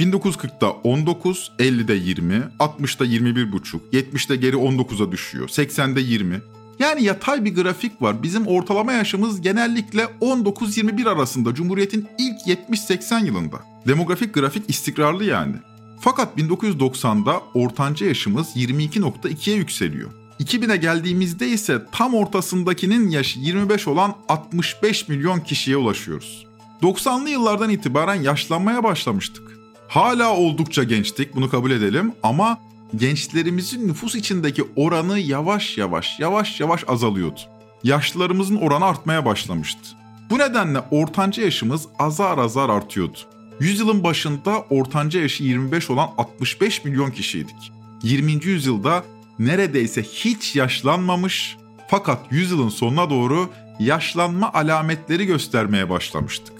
1940'da 0.00 0.70
19, 0.70 1.52
50'de 1.58 1.94
20, 1.94 2.34
60'da 2.58 3.06
21,5, 3.06 3.78
70'de 3.92 4.36
geri 4.36 4.56
19'a 4.56 5.12
düşüyor, 5.12 5.48
80'de 5.48 6.00
20. 6.00 6.40
Yani 6.78 7.04
yatay 7.04 7.44
bir 7.44 7.54
grafik 7.54 8.02
var. 8.02 8.22
Bizim 8.22 8.46
ortalama 8.46 8.92
yaşımız 8.92 9.40
genellikle 9.40 10.02
19-21 10.20 11.10
arasında 11.10 11.54
Cumhuriyet'in 11.54 12.08
ilk 12.18 12.58
70-80 12.70 13.26
yılında. 13.26 13.56
Demografik 13.86 14.34
grafik 14.34 14.70
istikrarlı 14.70 15.24
yani. 15.24 15.54
Fakat 16.00 16.38
1990'da 16.38 17.42
ortanca 17.54 18.06
yaşımız 18.06 18.56
22.2'ye 18.56 19.56
yükseliyor. 19.56 20.10
2000'e 20.40 20.76
geldiğimizde 20.76 21.48
ise 21.48 21.82
tam 21.92 22.14
ortasındakinin 22.14 23.08
yaşı 23.08 23.40
25 23.40 23.88
olan 23.88 24.14
65 24.28 25.08
milyon 25.08 25.40
kişiye 25.40 25.76
ulaşıyoruz. 25.76 26.46
90'lı 26.82 27.30
yıllardan 27.30 27.70
itibaren 27.70 28.22
yaşlanmaya 28.22 28.84
başlamıştık. 28.84 29.58
Hala 29.88 30.36
oldukça 30.36 30.84
gençtik 30.84 31.34
bunu 31.34 31.50
kabul 31.50 31.70
edelim 31.70 32.12
ama 32.22 32.58
gençlerimizin 32.96 33.88
nüfus 33.88 34.14
içindeki 34.14 34.64
oranı 34.76 35.18
yavaş 35.18 35.78
yavaş 35.78 36.20
yavaş 36.20 36.60
yavaş 36.60 36.84
azalıyordu. 36.88 37.40
Yaşlılarımızın 37.84 38.56
oranı 38.56 38.84
artmaya 38.84 39.24
başlamıştı. 39.24 39.88
Bu 40.30 40.38
nedenle 40.38 40.80
ortanca 40.90 41.42
yaşımız 41.42 41.86
azar 41.98 42.38
azar 42.38 42.68
artıyordu. 42.68 43.18
Yüzyılın 43.60 44.04
başında 44.04 44.60
ortanca 44.70 45.20
yaşı 45.20 45.44
25 45.44 45.90
olan 45.90 46.10
65 46.18 46.84
milyon 46.84 47.10
kişiydik. 47.10 47.72
20. 48.02 48.32
yüzyılda 48.32 49.04
neredeyse 49.38 50.02
hiç 50.02 50.56
yaşlanmamış 50.56 51.56
fakat 51.88 52.18
yüzyılın 52.30 52.68
sonuna 52.68 53.10
doğru 53.10 53.50
yaşlanma 53.80 54.52
alametleri 54.52 55.26
göstermeye 55.26 55.90
başlamıştık. 55.90 56.54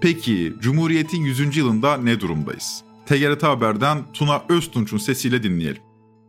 Peki 0.00 0.54
Cumhuriyet'in 0.60 1.22
100. 1.22 1.56
yılında 1.56 1.96
ne 1.96 2.20
durumdayız? 2.20 2.82
TGRT 3.10 3.42
Haber'den 3.42 4.12
Tuna 4.12 4.42
Öztunç'un 4.48 4.98
sesiyle 4.98 5.42
dinleyelim. 5.42 5.82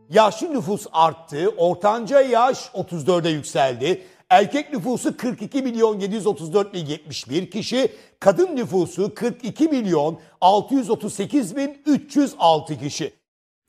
Yaşlı 0.10 0.54
nüfus 0.54 0.86
arttı, 0.92 1.54
ortanca 1.58 2.22
yaş 2.22 2.58
34'e 2.58 3.32
yükseldi. 3.32 4.04
Erkek 4.30 4.74
nüfusu 4.74 5.18
42 5.18 5.62
milyon 5.62 6.00
734 6.00 6.74
bin 6.74 6.86
71 6.86 7.52
kişi, 7.52 7.92
kadın 8.20 8.56
nüfusu 8.56 9.16
42 9.16 9.68
milyon 9.68 10.20
638 10.42 11.56
bin 11.56 11.78
306 11.86 12.80
kişi. 12.80 13.14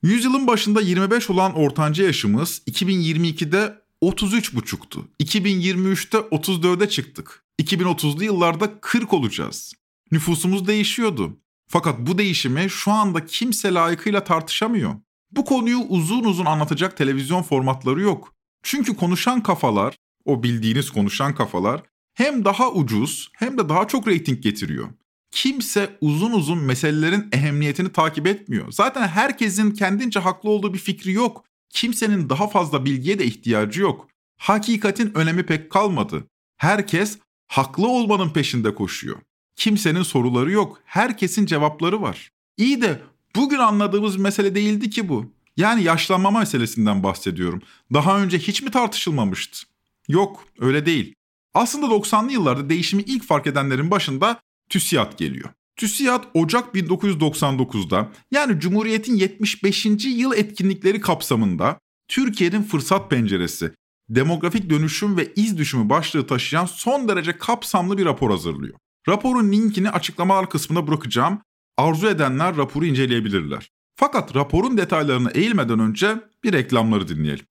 Yüzyılın 0.03 0.47
başında 0.47 0.81
25 0.81 1.31
olan 1.31 1.55
ortanca 1.55 2.05
yaşımız 2.05 2.63
2022'de 2.67 3.75
33,5'tu. 4.03 5.05
2023'te 5.21 6.19
34'e 6.19 6.89
çıktık. 6.89 7.45
2030'lu 7.63 8.25
yıllarda 8.25 8.81
40 8.81 9.13
olacağız. 9.13 9.75
Nüfusumuz 10.13 10.67
değişiyordu. 10.67 11.42
Fakat 11.73 11.99
bu 11.99 12.19
değişimi 12.19 12.71
şu 12.71 12.91
anda 12.91 13.27
kimse 13.27 13.75
layıkıyla 13.75 14.25
tartışamıyor. 14.25 14.95
Bu 15.31 15.45
konuyu 15.45 15.79
uzun 15.79 16.25
uzun 16.25 16.45
anlatacak 16.45 16.97
televizyon 16.97 17.43
formatları 17.43 18.01
yok. 18.01 18.35
Çünkü 18.63 18.97
konuşan 18.97 19.43
kafalar, 19.43 19.97
o 20.25 20.43
bildiğiniz 20.43 20.91
konuşan 20.91 21.35
kafalar 21.35 21.83
hem 22.15 22.45
daha 22.45 22.73
ucuz 22.73 23.31
hem 23.37 23.59
de 23.59 23.69
daha 23.69 23.89
çok 23.89 24.09
reyting 24.09 24.43
getiriyor. 24.43 24.89
Kimse 25.31 25.99
uzun 26.01 26.33
uzun 26.33 26.59
meselelerin 26.59 27.29
ehemmiyetini 27.33 27.93
takip 27.93 28.27
etmiyor. 28.27 28.73
Zaten 28.73 29.09
herkesin 29.09 29.71
kendince 29.71 30.21
haklı 30.21 30.51
olduğu 30.51 30.75
bir 30.75 30.79
fikri 30.79 31.13
yok. 31.13 31.45
Kimsenin 31.71 32.29
daha 32.29 32.49
fazla 32.49 32.85
bilgiye 32.85 33.19
de 33.19 33.25
ihtiyacı 33.25 33.81
yok. 33.81 34.09
Hakikatin 34.39 35.13
önemi 35.15 35.47
pek 35.47 35.71
kalmadı. 35.71 36.27
Herkes 36.57 37.19
haklı 37.47 37.89
olmanın 37.89 38.31
peşinde 38.31 38.75
koşuyor. 38.75 39.17
Kimsenin 39.57 40.03
soruları 40.03 40.51
yok. 40.51 40.81
Herkesin 40.85 41.47
cevapları 41.47 42.03
var. 42.03 42.31
İyi 42.57 42.83
de 42.83 43.03
bugün 43.37 43.59
anladığımız 43.59 44.17
mesele 44.17 44.55
değildi 44.55 44.91
ki 44.91 45.09
bu. 45.09 45.33
Yani 45.57 45.83
yaşlanma 45.83 46.31
meselesinden 46.31 47.03
bahsediyorum. 47.03 47.63
Daha 47.93 48.23
önce 48.23 48.39
hiç 48.39 48.63
mi 48.63 48.71
tartışılmamıştı? 48.71 49.67
Yok, 50.09 50.45
öyle 50.59 50.87
değil. 50.87 51.15
Aslında 51.55 51.87
90'lı 51.87 52.33
yıllarda 52.33 52.71
değişimi 52.71 53.03
ilk 53.03 53.25
fark 53.25 53.47
edenlerin 53.47 53.91
başında 53.91 54.41
TÜSİAD 54.69 55.19
geliyor. 55.19 55.51
TÜSİAD 55.77 56.25
Ocak 56.35 56.75
1999'da 56.75 58.13
yani 58.31 58.61
Cumhuriyet'in 58.61 59.17
75. 59.17 59.87
yıl 60.05 60.33
etkinlikleri 60.33 61.01
kapsamında 61.01 61.79
Türkiye'nin 62.09 62.63
fırsat 62.63 63.11
penceresi, 63.11 63.73
demografik 64.09 64.71
dönüşüm 64.71 65.17
ve 65.17 65.33
iz 65.37 65.59
düşümü 65.59 65.89
başlığı 65.89 66.27
taşıyan 66.27 66.67
son 66.67 67.09
derece 67.09 67.39
kapsamlı 67.39 67.99
bir 67.99 68.05
rapor 68.05 68.31
hazırlıyor. 68.31 68.75
Raporun 69.09 69.53
linkini 69.53 69.91
açıklamalar 69.91 70.51
kısmına 70.51 70.87
bırakacağım. 70.87 71.43
Arzu 71.77 72.09
edenler 72.09 72.57
raporu 72.57 72.87
inceleyebilirler. 72.87 73.71
Fakat 73.97 74.37
raporun 74.37 74.77
detaylarına 74.77 75.31
eğilmeden 75.31 75.79
önce 75.79 76.17
bir 76.45 76.53
reklamları 76.53 77.09
dinleyelim. 77.09 77.47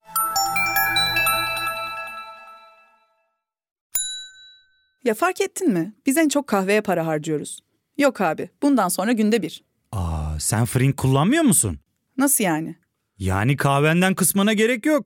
Ya 5.04 5.14
fark 5.14 5.42
ettin 5.42 5.74
mi? 5.74 5.94
Biz 6.06 6.18
en 6.18 6.30
çok 6.30 6.48
kahveye 6.48 6.82
para 6.82 7.06
harcıyoruz. 7.08 7.60
Yok 7.98 8.22
abi, 8.22 8.50
bundan 8.62 8.88
sonra 8.88 9.12
günde 9.12 9.42
bir. 9.42 9.64
Aa, 9.92 10.40
sen 10.40 10.66
Frink 10.66 10.98
kullanmıyor 10.98 11.44
musun? 11.44 11.80
Nasıl 12.18 12.44
yani? 12.44 12.76
Yani 13.18 13.58
kahvenden 13.58 14.16
kısmına 14.16 14.54
gerek 14.54 14.86
yok. 14.86 15.06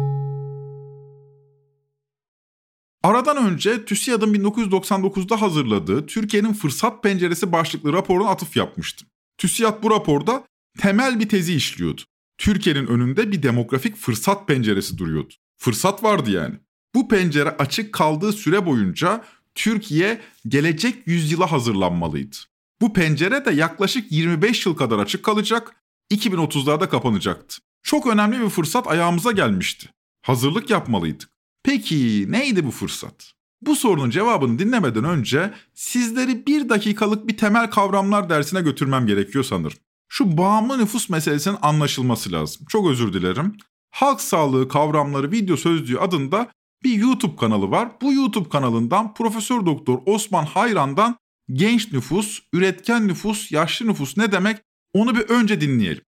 Aradan 3.03 3.37
önce 3.37 3.85
TÜSİAD'ın 3.85 4.33
1999'da 4.33 5.41
hazırladığı 5.41 6.05
Türkiye'nin 6.05 6.53
Fırsat 6.53 7.03
Penceresi 7.03 7.51
başlıklı 7.51 7.93
raporuna 7.93 8.29
atıf 8.29 8.57
yapmıştım. 8.57 9.07
TÜSİAD 9.37 9.83
bu 9.83 9.91
raporda 9.91 10.43
temel 10.79 11.19
bir 11.19 11.29
tezi 11.29 11.53
işliyordu. 11.53 12.01
Türkiye'nin 12.37 12.87
önünde 12.87 13.31
bir 13.31 13.43
demografik 13.43 13.95
fırsat 13.95 14.47
penceresi 14.47 14.97
duruyordu. 14.97 15.33
Fırsat 15.57 16.03
vardı 16.03 16.31
yani. 16.31 16.55
Bu 16.95 17.07
pencere 17.07 17.49
açık 17.49 17.93
kaldığı 17.93 18.33
süre 18.33 18.65
boyunca 18.65 19.25
Türkiye 19.55 20.21
gelecek 20.47 21.07
yüzyıla 21.07 21.51
hazırlanmalıydı. 21.51 22.37
Bu 22.81 22.93
pencere 22.93 23.45
de 23.45 23.51
yaklaşık 23.51 24.11
25 24.11 24.65
yıl 24.65 24.75
kadar 24.75 24.99
açık 24.99 25.23
kalacak, 25.23 25.75
2030'larda 26.11 26.89
kapanacaktı. 26.89 27.57
Çok 27.83 28.07
önemli 28.07 28.41
bir 28.41 28.49
fırsat 28.49 28.87
ayağımıza 28.87 29.31
gelmişti. 29.31 29.89
Hazırlık 30.21 30.69
yapmalıydık. 30.69 31.29
Peki 31.63 32.25
neydi 32.29 32.65
bu 32.65 32.71
fırsat? 32.71 33.33
Bu 33.61 33.75
sorunun 33.75 34.09
cevabını 34.09 34.59
dinlemeden 34.59 35.03
önce 35.03 35.53
sizleri 35.73 36.45
bir 36.47 36.69
dakikalık 36.69 37.27
bir 37.27 37.37
temel 37.37 37.69
kavramlar 37.69 38.29
dersine 38.29 38.61
götürmem 38.61 39.07
gerekiyor 39.07 39.43
sanırım. 39.43 39.77
Şu 40.09 40.37
bağımlı 40.37 40.77
nüfus 40.77 41.09
meselesinin 41.09 41.57
anlaşılması 41.61 42.31
lazım. 42.31 42.65
Çok 42.69 42.89
özür 42.89 43.13
dilerim. 43.13 43.57
Halk 43.91 44.21
Sağlığı 44.21 44.67
Kavramları 44.67 45.31
Video 45.31 45.57
Sözlüğü 45.57 45.99
adında 45.99 46.51
bir 46.83 46.93
YouTube 46.93 47.35
kanalı 47.35 47.71
var. 47.71 47.91
Bu 48.01 48.13
YouTube 48.13 48.49
kanalından 48.49 49.13
Profesör 49.13 49.65
Doktor 49.65 49.99
Osman 50.05 50.45
Hayran'dan 50.45 51.17
genç 51.51 51.91
nüfus, 51.91 52.39
üretken 52.53 53.07
nüfus, 53.07 53.51
yaşlı 53.51 53.87
nüfus 53.87 54.17
ne 54.17 54.31
demek 54.31 54.57
onu 54.93 55.15
bir 55.15 55.21
önce 55.21 55.61
dinleyelim. 55.61 56.03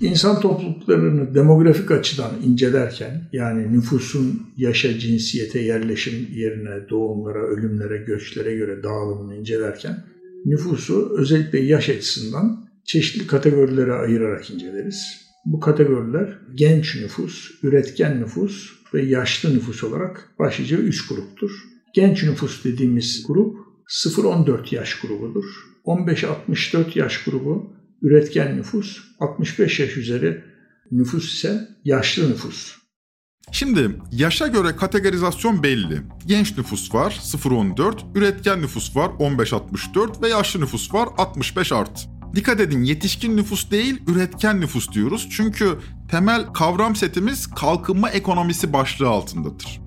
İnsan 0.00 0.40
topluluklarını 0.40 1.34
demografik 1.34 1.90
açıdan 1.90 2.30
incelerken 2.44 3.28
yani 3.32 3.72
nüfusun 3.72 4.42
yaşa, 4.56 4.98
cinsiyete, 4.98 5.60
yerleşim 5.60 6.28
yerine, 6.34 6.88
doğumlara, 6.90 7.46
ölümlere, 7.46 7.96
göçlere 7.96 8.56
göre 8.56 8.82
dağılımını 8.82 9.36
incelerken 9.36 10.04
nüfusu 10.44 11.14
özellikle 11.18 11.60
yaş 11.60 11.88
açısından 11.88 12.68
çeşitli 12.84 13.26
kategorilere 13.26 13.92
ayırarak 13.92 14.50
inceleriz. 14.50 15.26
Bu 15.44 15.60
kategoriler 15.60 16.38
genç 16.54 16.96
nüfus, 16.96 17.50
üretken 17.62 18.20
nüfus 18.20 18.72
ve 18.94 19.02
yaşlı 19.02 19.54
nüfus 19.54 19.84
olarak 19.84 20.30
başlıca 20.38 20.76
üç 20.76 21.08
gruptur. 21.08 21.50
Genç 21.94 22.22
nüfus 22.22 22.64
dediğimiz 22.64 23.24
grup 23.26 23.56
0-14 24.04 24.74
yaş 24.74 25.00
grubudur. 25.00 25.44
15-64 25.84 26.98
yaş 26.98 27.24
grubu 27.24 27.75
üretken 28.02 28.56
nüfus, 28.56 28.98
65 29.20 29.80
yaş 29.80 29.96
üzeri 29.96 30.44
nüfus 30.90 31.34
ise 31.34 31.68
yaşlı 31.84 32.30
nüfus. 32.30 32.76
Şimdi 33.52 33.90
yaşa 34.12 34.46
göre 34.46 34.76
kategorizasyon 34.76 35.62
belli. 35.62 36.02
Genç 36.26 36.58
nüfus 36.58 36.94
var 36.94 37.20
0-14, 37.22 37.98
üretken 38.14 38.62
nüfus 38.62 38.96
var 38.96 39.08
15-64 39.08 40.22
ve 40.22 40.28
yaşlı 40.28 40.60
nüfus 40.60 40.94
var 40.94 41.08
65 41.18 41.72
artı. 41.72 42.00
Dikkat 42.34 42.60
edin 42.60 42.82
yetişkin 42.82 43.36
nüfus 43.36 43.70
değil 43.70 44.02
üretken 44.06 44.60
nüfus 44.60 44.92
diyoruz. 44.92 45.28
Çünkü 45.30 45.78
temel 46.10 46.46
kavram 46.46 46.96
setimiz 46.96 47.46
kalkınma 47.46 48.10
ekonomisi 48.10 48.72
başlığı 48.72 49.08
altındadır. 49.08 49.80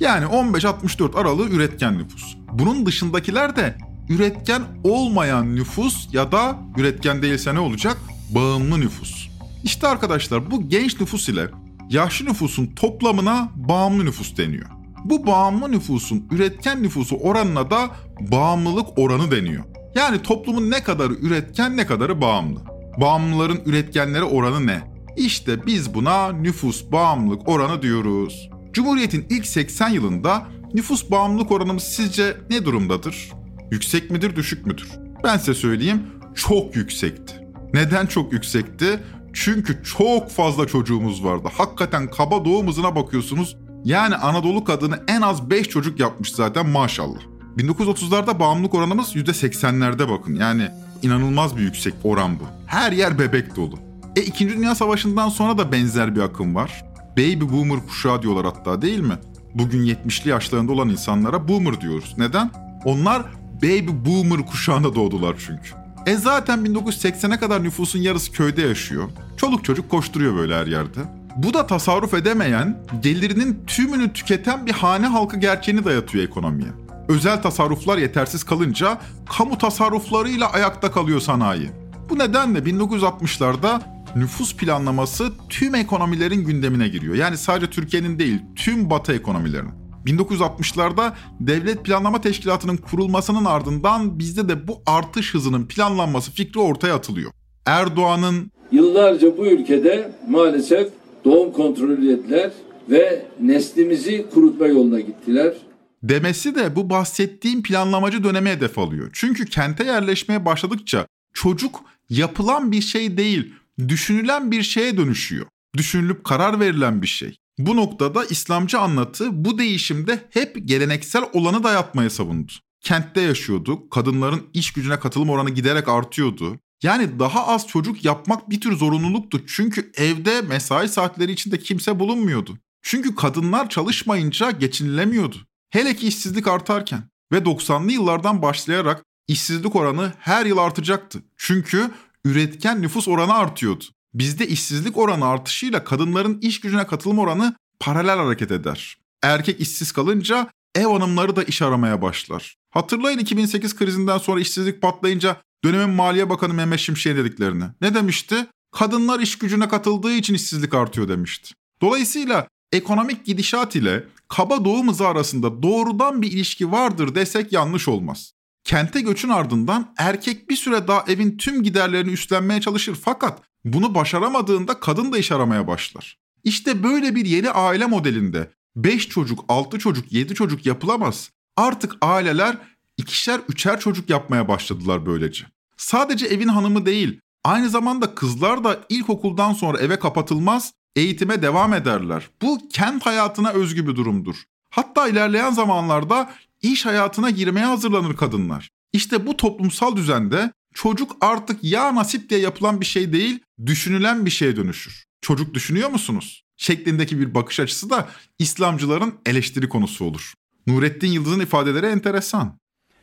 Yani 0.00 0.24
15-64 0.24 1.20
aralığı 1.20 1.48
üretken 1.48 1.98
nüfus. 1.98 2.36
Bunun 2.52 2.86
dışındakiler 2.86 3.56
de 3.56 3.76
üretken 4.08 4.62
olmayan 4.84 5.56
nüfus 5.56 6.14
ya 6.14 6.32
da 6.32 6.58
üretken 6.76 7.22
değilse 7.22 7.54
ne 7.54 7.60
olacak? 7.60 7.98
Bağımlı 8.34 8.80
nüfus. 8.80 9.28
İşte 9.64 9.88
arkadaşlar 9.88 10.50
bu 10.50 10.68
genç 10.68 11.00
nüfus 11.00 11.28
ile 11.28 11.48
yaşlı 11.90 12.26
nüfusun 12.26 12.66
toplamına 12.66 13.48
bağımlı 13.56 14.04
nüfus 14.04 14.36
deniyor. 14.36 14.66
Bu 15.04 15.26
bağımlı 15.26 15.72
nüfusun 15.72 16.28
üretken 16.30 16.82
nüfusu 16.82 17.16
oranına 17.16 17.70
da 17.70 17.90
bağımlılık 18.20 18.98
oranı 18.98 19.30
deniyor. 19.30 19.64
Yani 19.94 20.22
toplumun 20.22 20.70
ne 20.70 20.82
kadarı 20.82 21.14
üretken 21.14 21.76
ne 21.76 21.86
kadarı 21.86 22.20
bağımlı. 22.20 22.60
Bağımlıların 23.00 23.60
üretkenleri 23.66 24.24
oranı 24.24 24.66
ne? 24.66 24.80
İşte 25.16 25.66
biz 25.66 25.94
buna 25.94 26.32
nüfus 26.32 26.92
bağımlılık 26.92 27.48
oranı 27.48 27.82
diyoruz. 27.82 28.50
Cumhuriyet'in 28.72 29.26
ilk 29.30 29.46
80 29.46 29.88
yılında 29.88 30.46
nüfus 30.74 31.10
bağımlılık 31.10 31.50
oranımız 31.50 31.82
sizce 31.82 32.36
ne 32.50 32.64
durumdadır? 32.64 33.32
Yüksek 33.72 34.10
midir, 34.10 34.36
düşük 34.36 34.66
müdür? 34.66 34.88
Ben 35.24 35.36
size 35.36 35.54
söyleyeyim, 35.54 36.02
çok 36.34 36.76
yüksekti. 36.76 37.34
Neden 37.74 38.06
çok 38.06 38.32
yüksekti? 38.32 39.00
Çünkü 39.32 39.82
çok 39.84 40.30
fazla 40.30 40.66
çocuğumuz 40.66 41.24
vardı. 41.24 41.48
Hakikaten 41.52 42.10
kaba 42.10 42.44
doğum 42.44 42.68
hızına 42.68 42.96
bakıyorsunuz. 42.96 43.56
Yani 43.84 44.14
Anadolu 44.14 44.64
kadını 44.64 45.02
en 45.08 45.20
az 45.20 45.50
5 45.50 45.68
çocuk 45.68 46.00
yapmış 46.00 46.32
zaten 46.32 46.68
maşallah. 46.68 47.18
1930'larda 47.56 48.38
bağımlılık 48.38 48.74
oranımız 48.74 49.16
%80'lerde 49.16 50.08
bakın. 50.08 50.34
Yani 50.34 50.68
inanılmaz 51.02 51.56
bir 51.56 51.62
yüksek 51.62 51.94
oran 52.04 52.40
bu. 52.40 52.44
Her 52.66 52.92
yer 52.92 53.18
bebek 53.18 53.56
dolu. 53.56 53.78
E 54.16 54.22
2. 54.22 54.48
Dünya 54.48 54.74
Savaşı'ndan 54.74 55.28
sonra 55.28 55.58
da 55.58 55.72
benzer 55.72 56.16
bir 56.16 56.20
akım 56.20 56.54
var. 56.54 56.84
Baby 57.16 57.44
boomer 57.52 57.86
kuşağı 57.88 58.22
diyorlar 58.22 58.44
hatta 58.44 58.82
değil 58.82 59.00
mi? 59.00 59.14
Bugün 59.54 59.86
70'li 59.86 60.30
yaşlarında 60.30 60.72
olan 60.72 60.88
insanlara 60.88 61.48
boomer 61.48 61.80
diyoruz. 61.80 62.14
Neden? 62.18 62.50
Onlar 62.84 63.41
baby 63.62 64.10
boomer 64.10 64.46
kuşağında 64.46 64.94
doğdular 64.94 65.36
çünkü. 65.46 65.70
E 66.06 66.16
zaten 66.16 66.58
1980'e 66.58 67.38
kadar 67.38 67.62
nüfusun 67.62 67.98
yarısı 67.98 68.32
köyde 68.32 68.62
yaşıyor. 68.62 69.10
Çoluk 69.36 69.64
çocuk 69.64 69.90
koşturuyor 69.90 70.36
böyle 70.36 70.54
her 70.54 70.66
yerde. 70.66 71.00
Bu 71.36 71.54
da 71.54 71.66
tasarruf 71.66 72.14
edemeyen, 72.14 72.78
gelirinin 73.02 73.64
tümünü 73.66 74.12
tüketen 74.12 74.66
bir 74.66 74.72
hane 74.72 75.06
halkı 75.06 75.36
gerçeğini 75.36 75.84
dayatıyor 75.84 76.24
ekonomiye. 76.24 76.68
Özel 77.08 77.42
tasarruflar 77.42 77.98
yetersiz 77.98 78.44
kalınca 78.44 78.98
kamu 79.36 79.58
tasarruflarıyla 79.58 80.52
ayakta 80.52 80.92
kalıyor 80.92 81.20
sanayi. 81.20 81.70
Bu 82.10 82.18
nedenle 82.18 82.58
1960'larda 82.58 83.80
nüfus 84.16 84.56
planlaması 84.56 85.32
tüm 85.48 85.74
ekonomilerin 85.74 86.44
gündemine 86.44 86.88
giriyor. 86.88 87.14
Yani 87.14 87.36
sadece 87.36 87.70
Türkiye'nin 87.70 88.18
değil, 88.18 88.42
tüm 88.56 88.90
batı 88.90 89.12
ekonomilerinin. 89.12 89.81
1960'larda 90.06 91.12
Devlet 91.40 91.84
Planlama 91.84 92.20
Teşkilatı'nın 92.20 92.76
kurulmasının 92.76 93.44
ardından 93.44 94.18
bizde 94.18 94.48
de 94.48 94.68
bu 94.68 94.82
artış 94.86 95.34
hızının 95.34 95.66
planlanması 95.66 96.32
fikri 96.32 96.60
ortaya 96.60 96.94
atılıyor. 96.94 97.30
Erdoğan'ın 97.66 98.50
Yıllarca 98.72 99.36
bu 99.36 99.46
ülkede 99.46 100.12
maalesef 100.28 100.88
doğum 101.24 101.52
kontrolü 101.52 102.12
ettiler 102.12 102.50
ve 102.90 103.26
neslimizi 103.40 104.26
kurutma 104.34 104.66
yoluna 104.66 105.00
gittiler. 105.00 105.54
demesi 106.02 106.54
de 106.54 106.76
bu 106.76 106.90
bahsettiğim 106.90 107.62
planlamacı 107.62 108.24
döneme 108.24 108.50
hedef 108.50 108.78
alıyor. 108.78 109.10
Çünkü 109.12 109.44
kente 109.46 109.84
yerleşmeye 109.84 110.44
başladıkça 110.44 111.06
çocuk 111.34 111.80
yapılan 112.10 112.72
bir 112.72 112.80
şey 112.80 113.16
değil, 113.16 113.54
düşünülen 113.88 114.50
bir 114.50 114.62
şeye 114.62 114.96
dönüşüyor. 114.96 115.46
Düşünülüp 115.76 116.24
karar 116.24 116.60
verilen 116.60 117.02
bir 117.02 117.06
şey. 117.06 117.36
Bu 117.58 117.76
noktada 117.76 118.24
İslamcı 118.24 118.78
anlatı 118.78 119.44
bu 119.44 119.58
değişimde 119.58 120.28
hep 120.30 120.68
geleneksel 120.68 121.22
olanı 121.32 121.64
dayatmaya 121.64 122.10
savundu. 122.10 122.52
Kentte 122.80 123.20
yaşıyorduk, 123.20 123.90
kadınların 123.90 124.42
iş 124.54 124.72
gücüne 124.72 124.98
katılım 124.98 125.30
oranı 125.30 125.50
giderek 125.50 125.88
artıyordu. 125.88 126.58
Yani 126.82 127.18
daha 127.18 127.46
az 127.46 127.66
çocuk 127.66 128.04
yapmak 128.04 128.50
bir 128.50 128.60
tür 128.60 128.76
zorunluluktu. 128.76 129.46
Çünkü 129.46 129.92
evde 129.96 130.40
mesai 130.40 130.88
saatleri 130.88 131.32
içinde 131.32 131.58
kimse 131.58 131.98
bulunmuyordu. 131.98 132.58
Çünkü 132.82 133.14
kadınlar 133.14 133.68
çalışmayınca 133.68 134.50
geçinilemiyordu. 134.50 135.36
Hele 135.70 135.96
ki 135.96 136.08
işsizlik 136.08 136.46
artarken 136.46 137.02
ve 137.32 137.38
90'lı 137.38 137.92
yıllardan 137.92 138.42
başlayarak 138.42 139.04
işsizlik 139.28 139.76
oranı 139.76 140.12
her 140.18 140.46
yıl 140.46 140.58
artacaktı. 140.58 141.22
Çünkü 141.36 141.90
üretken 142.24 142.82
nüfus 142.82 143.08
oranı 143.08 143.34
artıyordu. 143.34 143.84
Bizde 144.14 144.48
işsizlik 144.48 144.98
oranı 144.98 145.26
artışıyla 145.26 145.84
kadınların 145.84 146.38
iş 146.40 146.60
gücüne 146.60 146.86
katılım 146.86 147.18
oranı 147.18 147.54
paralel 147.80 148.16
hareket 148.16 148.50
eder. 148.50 148.98
Erkek 149.22 149.60
işsiz 149.60 149.92
kalınca 149.92 150.50
ev 150.74 150.86
hanımları 150.86 151.36
da 151.36 151.42
iş 151.42 151.62
aramaya 151.62 152.02
başlar. 152.02 152.56
Hatırlayın 152.70 153.18
2008 153.18 153.76
krizinden 153.76 154.18
sonra 154.18 154.40
işsizlik 154.40 154.82
patlayınca 154.82 155.36
dönemin 155.64 155.90
Maliye 155.90 156.30
Bakanı 156.30 156.54
Mehmet 156.54 156.80
Şimşek'in 156.80 157.16
dediklerini. 157.16 157.64
Ne 157.80 157.94
demişti? 157.94 158.46
Kadınlar 158.72 159.20
iş 159.20 159.38
gücüne 159.38 159.68
katıldığı 159.68 160.12
için 160.12 160.34
işsizlik 160.34 160.74
artıyor 160.74 161.08
demişti. 161.08 161.54
Dolayısıyla 161.80 162.48
ekonomik 162.72 163.24
gidişat 163.24 163.76
ile 163.76 164.04
kaba 164.28 164.64
doğum 164.64 164.88
hızı 164.88 165.08
arasında 165.08 165.62
doğrudan 165.62 166.22
bir 166.22 166.32
ilişki 166.32 166.72
vardır 166.72 167.14
desek 167.14 167.52
yanlış 167.52 167.88
olmaz. 167.88 168.32
Kente 168.64 169.00
göçün 169.00 169.28
ardından 169.28 169.94
erkek 169.98 170.50
bir 170.50 170.56
süre 170.56 170.88
daha 170.88 171.04
evin 171.08 171.36
tüm 171.36 171.62
giderlerini 171.62 172.12
üstlenmeye 172.12 172.60
çalışır 172.60 172.96
fakat 173.04 173.42
bunu 173.64 173.94
başaramadığında 173.94 174.80
kadın 174.80 175.12
da 175.12 175.18
iş 175.18 175.32
aramaya 175.32 175.66
başlar. 175.66 176.18
İşte 176.44 176.82
böyle 176.82 177.14
bir 177.14 177.26
yeni 177.26 177.50
aile 177.50 177.86
modelinde 177.86 178.50
5 178.76 179.08
çocuk, 179.08 179.44
6 179.48 179.78
çocuk, 179.78 180.12
7 180.12 180.34
çocuk 180.34 180.66
yapılamaz. 180.66 181.30
Artık 181.56 181.96
aileler 182.00 182.58
ikişer, 182.96 183.40
üçer 183.48 183.80
çocuk 183.80 184.10
yapmaya 184.10 184.48
başladılar 184.48 185.06
böylece. 185.06 185.44
Sadece 185.76 186.26
evin 186.26 186.48
hanımı 186.48 186.86
değil, 186.86 187.20
Aynı 187.44 187.70
zamanda 187.70 188.14
kızlar 188.14 188.64
da 188.64 188.80
ilkokuldan 188.88 189.52
sonra 189.52 189.78
eve 189.78 189.98
kapatılmaz, 189.98 190.72
eğitime 190.96 191.42
devam 191.42 191.74
ederler. 191.74 192.28
Bu 192.42 192.68
kent 192.72 193.06
hayatına 193.06 193.50
özgü 193.50 193.86
bir 193.88 193.96
durumdur. 193.96 194.36
Hatta 194.70 195.08
ilerleyen 195.08 195.50
zamanlarda 195.50 196.30
iş 196.62 196.86
hayatına 196.86 197.30
girmeye 197.30 197.66
hazırlanır 197.66 198.16
kadınlar. 198.16 198.70
İşte 198.92 199.26
bu 199.26 199.36
toplumsal 199.36 199.96
düzende 199.96 200.52
çocuk 200.74 201.16
artık 201.20 201.64
ya 201.64 201.94
nasip 201.94 202.30
diye 202.30 202.40
yapılan 202.40 202.80
bir 202.80 202.86
şey 202.86 203.12
değil, 203.12 203.40
düşünülen 203.66 204.26
bir 204.26 204.30
şeye 204.30 204.56
dönüşür. 204.56 205.04
Çocuk 205.20 205.54
düşünüyor 205.54 205.88
musunuz? 205.88 206.44
Şeklindeki 206.56 207.20
bir 207.20 207.34
bakış 207.34 207.60
açısı 207.60 207.90
da 207.90 208.08
İslamcıların 208.38 209.14
eleştiri 209.26 209.68
konusu 209.68 210.04
olur. 210.04 210.32
Nurettin 210.66 211.08
Yıldız'ın 211.08 211.40
ifadeleri 211.40 211.86
enteresan. 211.86 212.58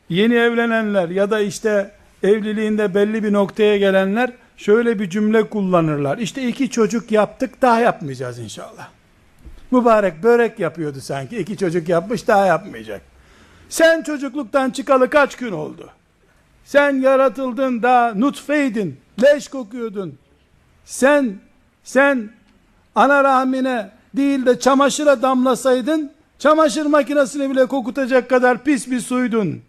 Yeni 0.08 0.34
evlenenler 0.34 1.08
ya 1.08 1.30
da 1.30 1.40
işte 1.40 1.94
evliliğinde 2.22 2.94
belli 2.94 3.24
bir 3.24 3.32
noktaya 3.32 3.78
gelenler 3.78 4.32
şöyle 4.56 4.98
bir 4.98 5.10
cümle 5.10 5.48
kullanırlar. 5.48 6.18
İşte 6.18 6.48
iki 6.48 6.70
çocuk 6.70 7.12
yaptık 7.12 7.62
daha 7.62 7.80
yapmayacağız 7.80 8.38
inşallah. 8.38 8.88
Mübarek 9.70 10.22
börek 10.22 10.58
yapıyordu 10.58 11.00
sanki. 11.00 11.38
iki 11.38 11.56
çocuk 11.56 11.88
yapmış 11.88 12.28
daha 12.28 12.46
yapmayacak. 12.46 13.02
Sen 13.68 14.02
çocukluktan 14.02 14.70
çıkalı 14.70 15.10
kaç 15.10 15.36
gün 15.36 15.52
oldu? 15.52 15.90
Sen 16.64 17.00
yaratıldın 17.00 17.82
daha 17.82 18.14
nutfeydin. 18.14 18.96
Leş 19.22 19.48
kokuyordun. 19.48 20.14
Sen 20.84 21.38
sen 21.84 22.30
ana 22.94 23.24
rahmine 23.24 23.90
değil 24.16 24.46
de 24.46 24.60
çamaşıra 24.60 25.22
damlasaydın 25.22 26.10
çamaşır 26.38 26.86
makinesini 26.86 27.50
bile 27.50 27.66
kokutacak 27.66 28.30
kadar 28.30 28.64
pis 28.64 28.90
bir 28.90 29.00
suydun. 29.00 29.60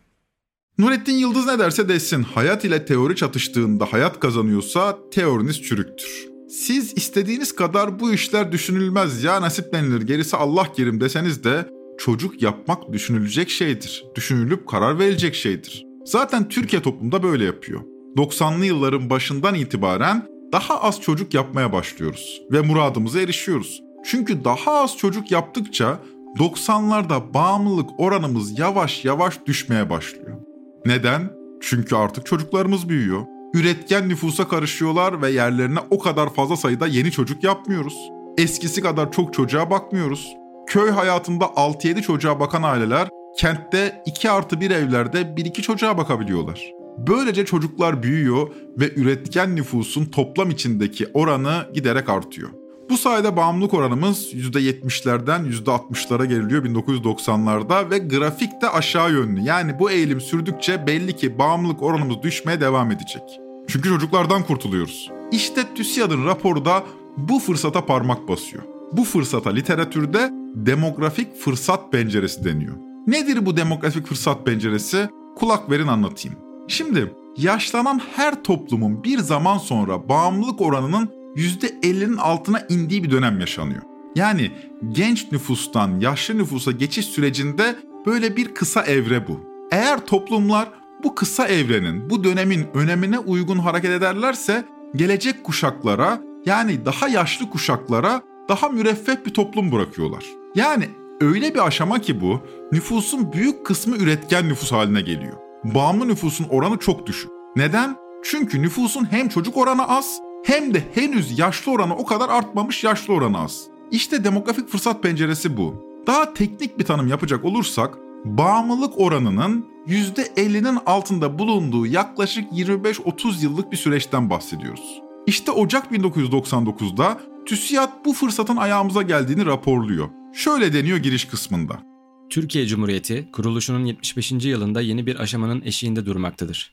Nurettin 0.78 1.14
Yıldız 1.14 1.46
ne 1.46 1.60
derse 1.60 1.90
desin 1.90 2.24
hayat 2.24 2.66
ile 2.66 2.86
teori 2.86 3.16
çatıştığında 3.16 3.86
hayat 3.86 4.20
kazanıyorsa 4.20 4.98
teoriniz 5.12 5.62
çürüktür. 5.62 6.28
Siz 6.50 6.94
istediğiniz 6.98 7.56
kadar 7.56 8.00
bu 8.00 8.14
işler 8.14 8.52
düşünülmez 8.52 9.24
ya 9.24 9.42
nasiplenilir 9.42 10.02
gerisi 10.02 10.38
Allah 10.38 10.74
kerim 10.74 11.02
deseniz 11.02 11.44
de 11.44 11.70
çocuk 11.98 12.42
yapmak 12.42 12.94
düşünülecek 12.94 13.50
şeydir. 13.50 14.06
Düşünülüp 14.16 14.68
karar 14.68 15.00
verilecek 15.00 15.36
şeydir. 15.36 15.91
Zaten 16.06 16.50
Türkiye 16.50 16.82
toplumda 16.82 17.24
böyle 17.24 17.46
yapıyor. 17.46 17.82
90'lı 18.18 18.66
yılların 18.66 19.10
başından 19.10 19.56
itibaren 19.56 20.28
daha 20.54 20.82
az 20.82 21.02
çocuk 21.02 21.34
yapmaya 21.34 21.74
başlıyoruz 21.74 22.42
ve 22.52 22.62
muradımıza 22.62 23.22
erişiyoruz. 23.22 23.82
Çünkü 24.06 24.44
daha 24.44 24.72
az 24.72 24.98
çocuk 24.98 25.32
yaptıkça 25.32 26.00
90'larda 26.40 27.34
bağımlılık 27.34 27.90
oranımız 27.98 28.60
yavaş 28.60 29.06
yavaş 29.06 29.46
düşmeye 29.46 29.90
başlıyor. 29.90 30.38
Neden? 30.86 31.32
Çünkü 31.62 31.96
artık 31.96 32.26
çocuklarımız 32.26 32.90
büyüyor. 32.90 33.26
Üretken 33.54 34.10
nüfusa 34.10 34.48
karışıyorlar 34.48 35.22
ve 35.22 35.32
yerlerine 35.32 35.80
o 35.90 36.00
kadar 36.00 36.34
fazla 36.34 36.58
sayıda 36.58 36.88
yeni 36.88 37.12
çocuk 37.12 37.44
yapmıyoruz. 37.44 37.98
Eskisi 38.38 38.82
kadar 38.82 39.12
çok 39.12 39.34
çocuğa 39.34 39.70
bakmıyoruz. 39.70 40.36
Köy 40.68 40.90
hayatında 40.90 41.46
6-7 41.46 42.02
çocuğa 42.02 42.40
bakan 42.40 42.64
aileler 42.64 43.08
kentte 43.38 44.04
2 44.06 44.30
artı 44.30 44.62
1 44.62 44.72
evlerde 44.72 45.22
1-2 45.22 45.62
çocuğa 45.62 45.98
bakabiliyorlar. 45.98 46.72
Böylece 46.98 47.46
çocuklar 47.46 48.04
büyüyor 48.04 48.48
ve 48.78 48.94
üretken 48.94 49.56
nüfusun 49.56 50.06
toplam 50.06 50.50
içindeki 50.50 51.08
oranı 51.14 51.66
giderek 51.74 52.10
artıyor. 52.10 52.50
Bu 52.90 52.98
sayede 52.98 53.36
bağımlılık 53.38 53.74
oranımız 53.74 54.34
%70'lerden 54.34 55.46
%60'lara 55.46 56.26
geriliyor 56.26 56.66
1990'larda 56.66 57.92
ve 57.92 57.98
grafik 57.98 58.62
de 58.62 58.70
aşağı 58.70 59.12
yönlü. 59.12 59.42
Yani 59.42 59.80
bu 59.80 59.92
eğilim 59.92 60.22
sürdükçe 60.22 60.88
belli 60.88 61.16
ki 61.16 61.40
bağımlılık 61.40 61.84
oranımız 61.84 62.24
düşmeye 62.24 62.62
devam 62.62 62.92
edecek. 62.92 63.24
Çünkü 63.68 63.90
çocuklardan 63.90 64.44
kurtuluyoruz. 64.44 65.12
İşte 65.32 65.62
TÜSİAD'ın 65.76 66.26
raporu 66.26 66.66
da 66.66 66.84
bu 67.18 67.40
fırsata 67.40 67.86
parmak 67.86 68.28
basıyor. 68.28 68.64
Bu 68.92 69.04
fırsata 69.04 69.50
literatürde 69.50 70.30
demografik 70.56 71.36
fırsat 71.36 71.92
penceresi 71.92 72.46
deniyor. 72.46 72.91
Nedir 73.08 73.46
bu 73.46 73.58
demografik 73.58 74.08
fırsat 74.08 74.46
penceresi? 74.46 75.10
Kulak 75.36 75.72
verin 75.72 75.88
anlatayım. 75.88 76.38
Şimdi 76.68 77.14
yaşlanan 77.38 78.02
her 78.16 78.44
toplumun 78.44 79.04
bir 79.04 79.18
zaman 79.18 79.58
sonra 79.58 80.10
bağımlılık 80.10 80.62
oranının 80.62 81.10
%50'nin 81.36 82.18
altına 82.18 82.60
indiği 82.70 83.04
bir 83.04 83.12
dönem 83.12 83.40
yaşanıyor. 83.40 83.82
Yani 84.16 84.52
genç 84.90 85.32
nüfustan 85.32 86.00
yaşlı 86.00 86.38
nüfusa 86.38 86.72
geçiş 86.72 87.06
sürecinde 87.06 87.76
böyle 88.06 88.38
bir 88.38 88.54
kısa 88.54 88.84
evre 88.84 89.28
bu. 89.28 89.40
Eğer 89.72 90.06
toplumlar 90.06 90.70
bu 91.04 91.16
kısa 91.16 91.48
evrenin, 91.48 92.10
bu 92.10 92.24
dönemin 92.24 92.68
önemine 92.74 93.20
uygun 93.20 93.58
hareket 93.58 93.92
ederlerse 93.92 94.66
gelecek 94.96 95.44
kuşaklara 95.44 96.22
yani 96.46 96.86
daha 96.86 97.08
yaşlı 97.08 97.50
kuşaklara 97.50 98.22
daha 98.50 98.70
müreffeh 98.70 99.26
bir 99.26 99.34
toplum 99.34 99.72
bırakıyorlar. 99.72 100.26
Yani 100.56 100.90
öyle 101.22 101.54
bir 101.54 101.68
aşama 101.68 102.00
ki 102.00 102.22
bu 102.22 102.40
nüfusun 102.72 103.34
büyük 103.34 103.66
kısmı 103.66 103.98
üretken 103.98 104.50
nüfus 104.50 104.72
haline 104.72 105.02
geliyor. 105.02 105.38
Bağımlı 105.64 106.08
nüfusun 106.08 106.46
oranı 106.50 106.78
çok 106.78 107.08
düşük. 107.08 107.32
Neden? 107.56 107.96
Çünkü 108.24 108.62
nüfusun 108.62 109.12
hem 109.12 109.30
çocuk 109.30 109.58
oranı 109.58 109.88
az 109.88 110.20
hem 110.46 110.74
de 110.74 110.84
henüz 110.94 111.40
yaşlı 111.40 111.72
oranı 111.72 111.96
o 111.96 112.06
kadar 112.06 112.30
artmamış 112.30 112.84
yaşlı 112.84 113.14
oranı 113.14 113.40
az. 113.40 113.64
İşte 113.92 114.24
demografik 114.24 114.70
fırsat 114.70 115.04
penceresi 115.04 115.58
bu. 115.58 115.76
Daha 116.08 116.34
teknik 116.34 116.80
bir 116.80 116.86
tanım 116.86 117.08
yapacak 117.08 117.46
olursak 117.46 117.98
bağımlılık 118.26 119.00
oranının 119.00 119.66
%50'nin 119.88 120.78
altında 120.86 121.40
bulunduğu 121.40 121.86
yaklaşık 121.86 122.52
25-30 122.52 123.44
yıllık 123.44 123.72
bir 123.72 123.78
süreçten 123.78 124.30
bahsediyoruz. 124.30 125.02
İşte 125.28 125.52
Ocak 125.52 125.92
1999'da 125.92 127.18
TÜSİAD 127.46 127.90
bu 128.06 128.14
fırsatın 128.14 128.58
ayağımıza 128.58 129.02
geldiğini 129.02 129.46
raporluyor. 129.46 130.21
Şöyle 130.34 130.74
deniyor 130.74 130.98
giriş 130.98 131.26
kısmında. 131.26 131.84
Türkiye 132.30 132.68
Cumhuriyeti 132.68 133.28
kuruluşunun 133.32 133.86
75. 133.86 134.32
yılında 134.32 134.82
yeni 134.82 135.06
bir 135.06 135.16
aşamanın 135.16 135.62
eşiğinde 135.62 136.06
durmaktadır. 136.06 136.72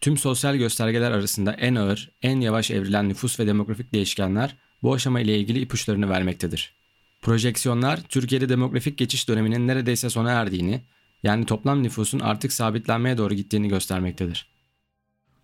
Tüm 0.00 0.16
sosyal 0.16 0.56
göstergeler 0.56 1.10
arasında 1.10 1.52
en 1.52 1.74
ağır, 1.74 2.10
en 2.22 2.40
yavaş 2.40 2.70
evrilen 2.70 3.08
nüfus 3.08 3.40
ve 3.40 3.46
demografik 3.46 3.92
değişkenler 3.92 4.56
bu 4.82 4.94
aşama 4.94 5.20
ile 5.20 5.38
ilgili 5.38 5.60
ipuçlarını 5.60 6.08
vermektedir. 6.08 6.74
Projeksiyonlar 7.22 8.02
Türkiye'de 8.02 8.48
demografik 8.48 8.98
geçiş 8.98 9.28
döneminin 9.28 9.68
neredeyse 9.68 10.10
sona 10.10 10.30
erdiğini, 10.30 10.80
yani 11.22 11.46
toplam 11.46 11.82
nüfusun 11.82 12.20
artık 12.20 12.52
sabitlenmeye 12.52 13.18
doğru 13.18 13.34
gittiğini 13.34 13.68
göstermektedir. 13.68 14.46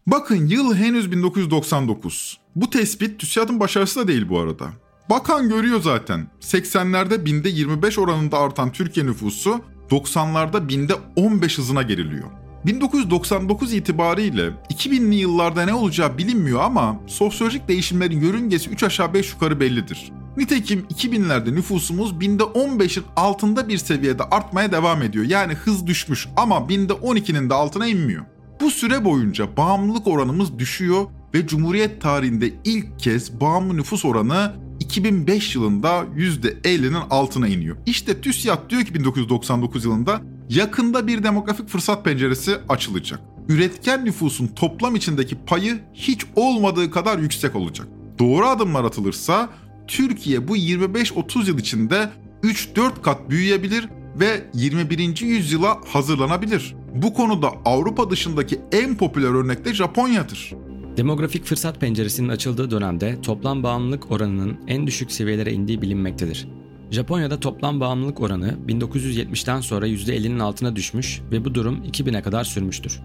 Bakın 0.06 0.46
yıl 0.46 0.74
henüz 0.74 1.12
1999. 1.12 2.38
Bu 2.56 2.70
tespit 2.70 3.20
TÜSİAD'ın 3.20 3.60
başarısı 3.60 4.00
da 4.00 4.08
değil 4.08 4.28
bu 4.28 4.38
arada. 4.38 4.72
Bakan 5.10 5.48
görüyor 5.48 5.80
zaten. 5.82 6.26
80'lerde 6.40 7.24
binde 7.24 7.48
25 7.48 7.98
oranında 7.98 8.38
artan 8.38 8.72
Türkiye 8.72 9.06
nüfusu 9.06 9.60
90'larda 9.90 10.68
binde 10.68 10.94
15 11.16 11.58
hızına 11.58 11.82
geriliyor. 11.82 12.28
1999 12.66 13.72
itibariyle 13.72 14.50
2000'li 14.70 15.14
yıllarda 15.14 15.64
ne 15.64 15.74
olacağı 15.74 16.18
bilinmiyor 16.18 16.60
ama 16.60 17.00
sosyolojik 17.06 17.68
değişimlerin 17.68 18.20
yörüngesi 18.20 18.70
3 18.70 18.82
aşağı 18.82 19.14
5 19.14 19.32
yukarı 19.32 19.60
bellidir. 19.60 20.12
Nitekim 20.36 20.86
2000'lerde 20.94 21.54
nüfusumuz 21.54 22.20
binde 22.20 22.42
15'in 22.42 23.04
altında 23.16 23.68
bir 23.68 23.78
seviyede 23.78 24.22
artmaya 24.22 24.72
devam 24.72 25.02
ediyor. 25.02 25.24
Yani 25.24 25.52
hız 25.54 25.86
düşmüş 25.86 26.28
ama 26.36 26.68
binde 26.68 26.92
12'nin 26.92 27.50
de 27.50 27.54
altına 27.54 27.86
inmiyor. 27.86 28.24
Bu 28.60 28.70
süre 28.70 29.04
boyunca 29.04 29.56
bağımlılık 29.56 30.06
oranımız 30.06 30.58
düşüyor 30.58 31.06
ve 31.34 31.46
Cumhuriyet 31.46 32.02
tarihinde 32.02 32.50
ilk 32.64 32.98
kez 32.98 33.40
bağımlı 33.40 33.76
nüfus 33.76 34.04
oranı 34.04 34.67
2005 34.88 35.54
yılında 35.54 36.04
%50'nin 36.16 37.02
altına 37.10 37.48
iniyor. 37.48 37.76
İşte 37.86 38.20
TÜSİAD 38.20 38.70
diyor 38.70 38.82
ki 38.82 38.94
1999 38.94 39.84
yılında 39.84 40.20
yakında 40.48 41.06
bir 41.06 41.22
demografik 41.22 41.68
fırsat 41.68 42.04
penceresi 42.04 42.56
açılacak. 42.68 43.20
Üretken 43.48 44.04
nüfusun 44.04 44.46
toplam 44.46 44.96
içindeki 44.96 45.36
payı 45.46 45.80
hiç 45.94 46.26
olmadığı 46.36 46.90
kadar 46.90 47.18
yüksek 47.18 47.56
olacak. 47.56 47.88
Doğru 48.18 48.46
adımlar 48.46 48.84
atılırsa 48.84 49.48
Türkiye 49.88 50.48
bu 50.48 50.56
25-30 50.56 51.48
yıl 51.48 51.58
içinde 51.58 52.10
3-4 52.42 53.02
kat 53.02 53.30
büyüyebilir 53.30 53.88
ve 54.20 54.44
21. 54.54 55.20
yüzyıla 55.20 55.78
hazırlanabilir. 55.92 56.76
Bu 56.94 57.14
konuda 57.14 57.52
Avrupa 57.64 58.10
dışındaki 58.10 58.60
en 58.72 58.96
popüler 58.96 59.28
örnek 59.28 59.64
de 59.64 59.74
Japonya'dır. 59.74 60.54
Demografik 60.98 61.44
fırsat 61.44 61.80
penceresinin 61.80 62.28
açıldığı 62.28 62.70
dönemde 62.70 63.20
toplam 63.20 63.62
bağımlılık 63.62 64.12
oranının 64.12 64.56
en 64.66 64.86
düşük 64.86 65.12
seviyelere 65.12 65.52
indiği 65.52 65.82
bilinmektedir. 65.82 66.48
Japonya'da 66.90 67.40
toplam 67.40 67.80
bağımlılık 67.80 68.20
oranı 68.20 68.56
1970'ten 68.68 69.60
sonra 69.60 69.88
%50'nin 69.88 70.38
altına 70.38 70.76
düşmüş 70.76 71.20
ve 71.32 71.44
bu 71.44 71.54
durum 71.54 71.84
2000'e 71.84 72.22
kadar 72.22 72.44
sürmüştür. 72.44 73.00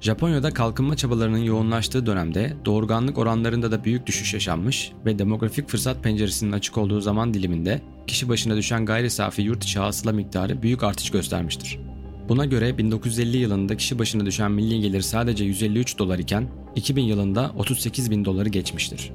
Japonya'da 0.00 0.50
kalkınma 0.50 0.96
çabalarının 0.96 1.38
yoğunlaştığı 1.38 2.06
dönemde 2.06 2.56
doğurganlık 2.64 3.18
oranlarında 3.18 3.70
da 3.70 3.84
büyük 3.84 4.06
düşüş 4.06 4.34
yaşanmış 4.34 4.92
ve 5.06 5.18
demografik 5.18 5.68
fırsat 5.68 6.02
penceresinin 6.02 6.52
açık 6.52 6.78
olduğu 6.78 7.00
zaman 7.00 7.34
diliminde 7.34 7.82
kişi 8.06 8.28
başına 8.28 8.56
düşen 8.56 8.86
gayri 8.86 9.10
safi 9.10 9.42
yurt 9.42 9.64
içi 9.64 9.78
hasıla 9.78 10.12
miktarı 10.12 10.62
büyük 10.62 10.82
artış 10.82 11.10
göstermiştir. 11.10 11.78
Buna 12.28 12.44
göre 12.44 12.78
1950 12.78 13.36
yılında 13.36 13.76
kişi 13.76 13.98
başına 13.98 14.26
düşen 14.26 14.50
milli 14.50 14.80
gelir 14.80 15.00
sadece 15.00 15.44
153 15.44 15.98
dolar 15.98 16.18
iken 16.18 16.48
2000 16.76 17.02
yılında 17.02 17.52
38 17.56 18.10
bin 18.10 18.24
doları 18.24 18.48
geçmiştir. 18.48 19.12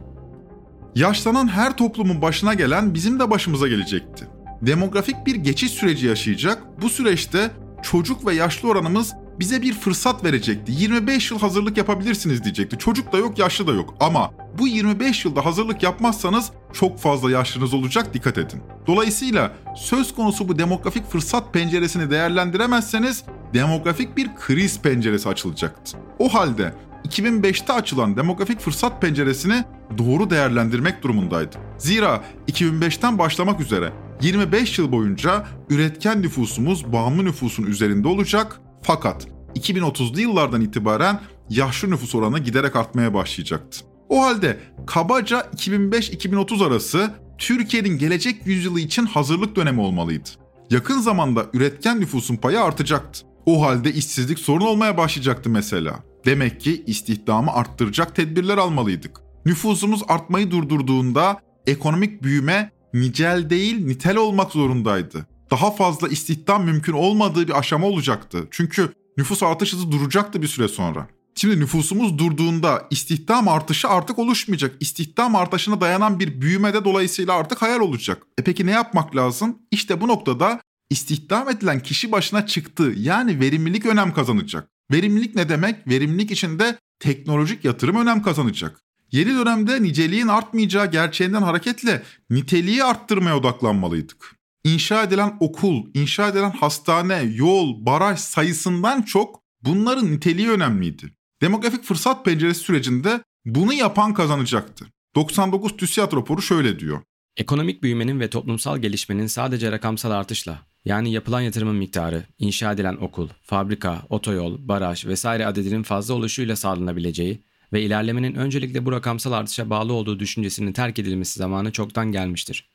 Yaşlanan 0.95 1.47
her 1.47 1.77
toplumun 1.77 2.21
başına 2.21 2.53
gelen 2.53 2.93
bizim 2.93 3.19
de 3.19 3.29
başımıza 3.29 3.67
gelecekti. 3.67 4.27
Demografik 4.61 5.25
bir 5.25 5.35
geçiş 5.35 5.71
süreci 5.71 6.07
yaşayacak. 6.07 6.63
Bu 6.81 6.89
süreçte 6.89 7.51
çocuk 7.83 8.25
ve 8.25 8.33
yaşlı 8.33 8.69
oranımız 8.69 9.13
bize 9.39 9.61
bir 9.61 9.73
fırsat 9.73 10.23
verecekti. 10.23 10.71
25 10.71 11.31
yıl 11.31 11.39
hazırlık 11.39 11.77
yapabilirsiniz 11.77 12.43
diyecekti. 12.43 12.77
Çocuk 12.77 13.13
da 13.13 13.17
yok, 13.17 13.39
yaşlı 13.39 13.67
da 13.67 13.71
yok. 13.71 13.95
Ama 13.99 14.31
bu 14.59 14.67
25 14.67 15.25
yılda 15.25 15.45
hazırlık 15.45 15.83
yapmazsanız 15.83 16.51
çok 16.73 16.99
fazla 16.99 17.31
yaşlınız 17.31 17.73
olacak 17.73 18.13
dikkat 18.13 18.37
edin. 18.37 18.61
Dolayısıyla 18.87 19.51
söz 19.75 20.15
konusu 20.15 20.47
bu 20.47 20.59
demografik 20.59 21.09
fırsat 21.09 21.53
penceresini 21.53 22.11
değerlendiremezseniz 22.11 23.23
demografik 23.53 24.17
bir 24.17 24.35
kriz 24.35 24.81
penceresi 24.81 25.29
açılacaktı. 25.29 25.97
O 26.19 26.33
halde 26.33 26.73
2005'te 27.07 27.73
açılan 27.73 28.17
demografik 28.17 28.59
fırsat 28.59 29.01
penceresini 29.01 29.63
doğru 29.97 30.29
değerlendirmek 30.29 31.03
durumundaydı. 31.03 31.57
Zira 31.77 32.23
2005'ten 32.47 33.19
başlamak 33.19 33.59
üzere 33.59 33.91
25 34.21 34.79
yıl 34.79 34.91
boyunca 34.91 35.45
üretken 35.69 36.21
nüfusumuz 36.21 36.93
bağımlı 36.93 37.25
nüfusun 37.25 37.63
üzerinde 37.63 38.07
olacak 38.07 38.61
fakat 38.81 39.27
2030'lu 39.55 40.21
yıllardan 40.21 40.61
itibaren 40.61 41.19
yaşlı 41.49 41.91
nüfus 41.91 42.15
oranı 42.15 42.39
giderek 42.39 42.75
artmaya 42.75 43.13
başlayacaktı. 43.13 43.92
O 44.13 44.21
halde 44.21 44.59
kabaca 44.87 45.39
2005-2030 45.39 46.67
arası 46.67 47.11
Türkiye'nin 47.37 47.97
gelecek 47.97 48.47
yüzyılı 48.47 48.79
için 48.79 49.05
hazırlık 49.05 49.55
dönemi 49.55 49.81
olmalıydı. 49.81 50.29
Yakın 50.69 50.99
zamanda 50.99 51.45
üretken 51.53 51.99
nüfusun 51.99 52.35
payı 52.35 52.61
artacaktı. 52.61 53.25
O 53.45 53.65
halde 53.65 53.93
işsizlik 53.93 54.39
sorun 54.39 54.65
olmaya 54.65 54.97
başlayacaktı 54.97 55.49
mesela. 55.49 55.99
Demek 56.25 56.61
ki 56.61 56.83
istihdamı 56.87 57.53
arttıracak 57.53 58.15
tedbirler 58.15 58.57
almalıydık. 58.57 59.21
Nüfusumuz 59.45 60.01
artmayı 60.07 60.51
durdurduğunda 60.51 61.39
ekonomik 61.67 62.23
büyüme 62.23 62.71
nicel 62.93 63.49
değil 63.49 63.85
nitel 63.85 64.17
olmak 64.17 64.51
zorundaydı. 64.51 65.25
Daha 65.51 65.71
fazla 65.71 66.07
istihdam 66.07 66.65
mümkün 66.65 66.93
olmadığı 66.93 67.47
bir 67.47 67.59
aşama 67.59 67.87
olacaktı. 67.87 68.47
Çünkü 68.51 68.93
nüfus 69.17 69.43
artış 69.43 69.73
hızı 69.73 69.91
duracaktı 69.91 70.41
bir 70.41 70.47
süre 70.47 70.67
sonra. 70.67 71.07
Şimdi 71.35 71.59
nüfusumuz 71.59 72.17
durduğunda 72.17 72.87
istihdam 72.89 73.47
artışı 73.47 73.87
artık 73.87 74.19
oluşmayacak. 74.19 74.75
İstihdam 74.79 75.35
artışına 75.35 75.81
dayanan 75.81 76.19
bir 76.19 76.41
büyüme 76.41 76.73
de 76.73 76.85
dolayısıyla 76.85 77.33
artık 77.33 77.61
hayal 77.61 77.79
olacak. 77.79 78.23
E 78.37 78.43
peki 78.43 78.65
ne 78.65 78.71
yapmak 78.71 79.15
lazım? 79.15 79.59
İşte 79.71 80.01
bu 80.01 80.07
noktada 80.07 80.61
istihdam 80.89 81.49
edilen 81.49 81.79
kişi 81.79 82.11
başına 82.11 82.45
çıktı. 82.45 82.93
Yani 82.97 83.39
verimlilik 83.39 83.85
önem 83.85 84.13
kazanacak. 84.13 84.69
Verimlilik 84.91 85.35
ne 85.35 85.49
demek? 85.49 85.87
Verimlilik 85.87 86.31
içinde 86.31 86.77
teknolojik 86.99 87.65
yatırım 87.65 87.95
önem 87.95 88.21
kazanacak. 88.21 88.79
Yeni 89.11 89.29
dönemde 89.29 89.83
niceliğin 89.83 90.27
artmayacağı 90.27 90.91
gerçeğinden 90.91 91.41
hareketle 91.41 92.03
niteliği 92.29 92.83
arttırmaya 92.83 93.37
odaklanmalıydık. 93.37 94.35
İnşa 94.63 95.03
edilen 95.03 95.37
okul, 95.39 95.85
inşa 95.93 96.27
edilen 96.27 96.51
hastane, 96.51 97.23
yol, 97.35 97.85
baraj 97.85 98.19
sayısından 98.19 99.01
çok 99.01 99.41
bunların 99.61 100.11
niteliği 100.11 100.49
önemliydi. 100.49 101.13
Demografik 101.43 101.83
fırsat 101.83 102.25
penceresi 102.25 102.59
sürecinde 102.59 103.23
bunu 103.45 103.73
yapan 103.73 104.13
kazanacaktı. 104.13 104.85
99 105.15 105.77
TÜSİAD 105.77 106.13
raporu 106.13 106.41
şöyle 106.41 106.79
diyor. 106.79 107.01
Ekonomik 107.37 107.83
büyümenin 107.83 108.19
ve 108.19 108.29
toplumsal 108.29 108.77
gelişmenin 108.77 109.27
sadece 109.27 109.71
rakamsal 109.71 110.11
artışla, 110.11 110.59
yani 110.85 111.11
yapılan 111.11 111.41
yatırımın 111.41 111.75
miktarı, 111.75 112.23
inşa 112.39 112.71
edilen 112.71 112.95
okul, 112.95 113.29
fabrika, 113.41 114.01
otoyol, 114.09 114.67
baraj 114.67 115.05
vesaire 115.05 115.45
adedinin 115.45 115.83
fazla 115.83 116.13
oluşuyla 116.13 116.55
sağlanabileceği 116.55 117.43
ve 117.73 117.81
ilerlemenin 117.81 118.35
öncelikle 118.35 118.85
bu 118.85 118.91
rakamsal 118.91 119.31
artışa 119.31 119.69
bağlı 119.69 119.93
olduğu 119.93 120.19
düşüncesinin 120.19 120.73
terk 120.73 120.99
edilmesi 120.99 121.39
zamanı 121.39 121.71
çoktan 121.71 122.11
gelmiştir. 122.11 122.69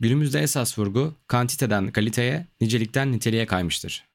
Günümüzde 0.00 0.40
esas 0.40 0.78
vurgu 0.78 1.14
kantiteden 1.26 1.92
kaliteye, 1.92 2.46
nicelikten 2.60 3.12
niteliğe 3.12 3.46
kaymıştır. 3.46 4.13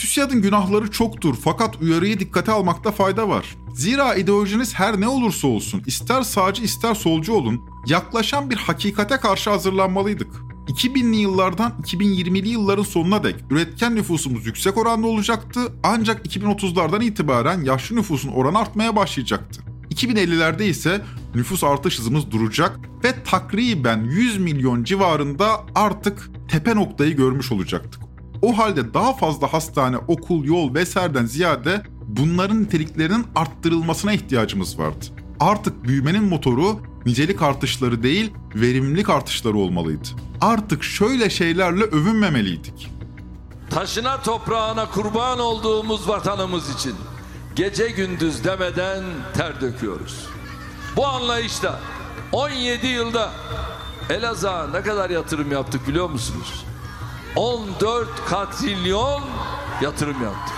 TÜSİAD'ın 0.00 0.42
günahları 0.42 0.90
çoktur 0.90 1.34
fakat 1.44 1.82
uyarıyı 1.82 2.20
dikkate 2.20 2.52
almakta 2.52 2.90
fayda 2.90 3.28
var. 3.28 3.56
Zira 3.74 4.14
ideolojiniz 4.14 4.74
her 4.74 5.00
ne 5.00 5.08
olursa 5.08 5.48
olsun, 5.48 5.82
ister 5.86 6.22
sağcı 6.22 6.62
ister 6.62 6.94
solcu 6.94 7.32
olun, 7.32 7.60
yaklaşan 7.86 8.50
bir 8.50 8.56
hakikate 8.56 9.16
karşı 9.16 9.50
hazırlanmalıydık. 9.50 10.32
2000'li 10.68 11.16
yıllardan 11.16 11.72
2020'li 11.82 12.48
yılların 12.48 12.82
sonuna 12.82 13.24
dek 13.24 13.36
üretken 13.50 13.94
nüfusumuz 13.94 14.46
yüksek 14.46 14.76
oranda 14.76 15.06
olacaktı 15.06 15.60
ancak 15.82 16.26
2030'lardan 16.26 17.04
itibaren 17.04 17.62
yaşlı 17.62 17.96
nüfusun 17.96 18.32
oranı 18.32 18.58
artmaya 18.58 18.96
başlayacaktı. 18.96 19.62
2050'lerde 19.90 20.64
ise 20.64 21.04
nüfus 21.34 21.64
artış 21.64 21.98
hızımız 21.98 22.30
duracak 22.30 22.80
ve 23.04 23.14
takriben 23.24 24.04
100 24.04 24.38
milyon 24.38 24.84
civarında 24.84 25.66
artık 25.74 26.30
tepe 26.48 26.76
noktayı 26.76 27.16
görmüş 27.16 27.52
olacaktık. 27.52 27.99
O 28.42 28.58
halde 28.58 28.94
daha 28.94 29.12
fazla 29.14 29.52
hastane, 29.52 29.96
okul, 29.96 30.44
yol 30.44 30.74
vesaireden 30.74 31.26
ziyade 31.26 31.82
bunların 32.06 32.62
niteliklerinin 32.62 33.26
arttırılmasına 33.34 34.12
ihtiyacımız 34.12 34.78
vardı. 34.78 35.04
Artık 35.40 35.84
büyümenin 35.84 36.24
motoru 36.24 36.80
nicelik 37.06 37.42
artışları 37.42 38.02
değil, 38.02 38.32
verimlilik 38.54 39.10
artışları 39.10 39.56
olmalıydı. 39.56 40.08
Artık 40.40 40.84
şöyle 40.84 41.30
şeylerle 41.30 41.84
övünmemeliydik. 41.84 42.90
Taşına 43.70 44.22
toprağına 44.22 44.90
kurban 44.90 45.38
olduğumuz 45.38 46.08
vatanımız 46.08 46.74
için 46.74 46.94
gece 47.56 47.88
gündüz 47.88 48.44
demeden 48.44 49.04
ter 49.34 49.60
döküyoruz. 49.60 50.26
Bu 50.96 51.06
anlayışla 51.06 51.80
17 52.32 52.86
yılda 52.86 53.30
Elazığ'a 54.10 54.66
ne 54.66 54.82
kadar 54.82 55.10
yatırım 55.10 55.52
yaptık 55.52 55.88
biliyor 55.88 56.10
musunuz? 56.10 56.64
14 57.36 58.08
katrilyon 58.28 59.22
yatırım 59.80 60.22
yaptık. 60.22 60.56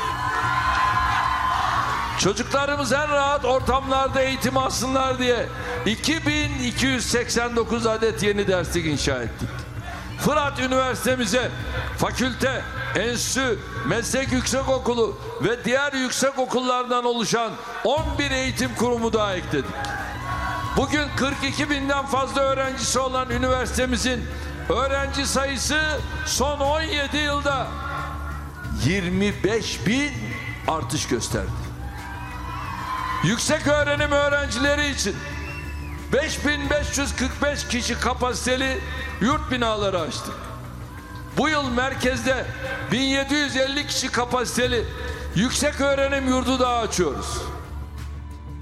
Çocuklarımız 2.19 2.93
en 2.93 3.09
rahat 3.09 3.45
ortamlarda 3.45 4.23
eğitim 4.23 4.57
alsınlar 4.57 5.19
diye 5.19 5.47
2289 5.87 7.87
adet 7.87 8.23
yeni 8.23 8.49
derslik 8.49 8.87
inşa 8.87 9.23
ettik. 9.23 9.49
Fırat 10.21 10.61
Üniversitemize 10.61 11.51
fakülte, 11.99 12.63
enstitü, 12.97 13.59
meslek 13.87 14.33
yüksekokulu 14.33 15.19
ve 15.43 15.65
diğer 15.65 15.93
yüksek 15.93 16.39
okullardan 16.39 17.05
oluşan 17.05 17.53
11 17.85 18.31
eğitim 18.31 18.75
kurumu 18.75 19.13
daha 19.13 19.35
ekledik. 19.35 19.71
Bugün 20.77 21.09
42 21.17 21.71
binden 21.71 22.07
fazla 22.07 22.41
öğrencisi 22.41 22.99
olan 22.99 23.31
üniversitemizin 23.31 24.25
öğrenci 24.69 25.27
sayısı 25.27 25.81
son 26.27 26.61
17 26.61 27.17
yılda 27.17 27.67
25 28.85 29.87
bin 29.87 30.11
artış 30.69 31.09
gösterdi. 31.09 31.51
Yüksek 33.25 33.67
öğrenim 33.67 34.13
öğrencileri 34.13 34.91
için 34.91 35.17
5545 36.13 37.69
kişi 37.69 37.95
kapasiteli 37.95 38.79
yurt 39.21 39.51
binaları 39.51 40.01
açtık. 40.01 40.35
Bu 41.39 41.49
yıl 41.49 41.71
merkezde 41.71 42.47
1750 42.93 43.87
kişi 43.87 44.09
kapasiteli 44.09 44.85
yüksek 45.35 45.81
öğrenim 45.81 46.29
yurdu 46.29 46.59
daha 46.59 46.77
açıyoruz. 46.79 47.39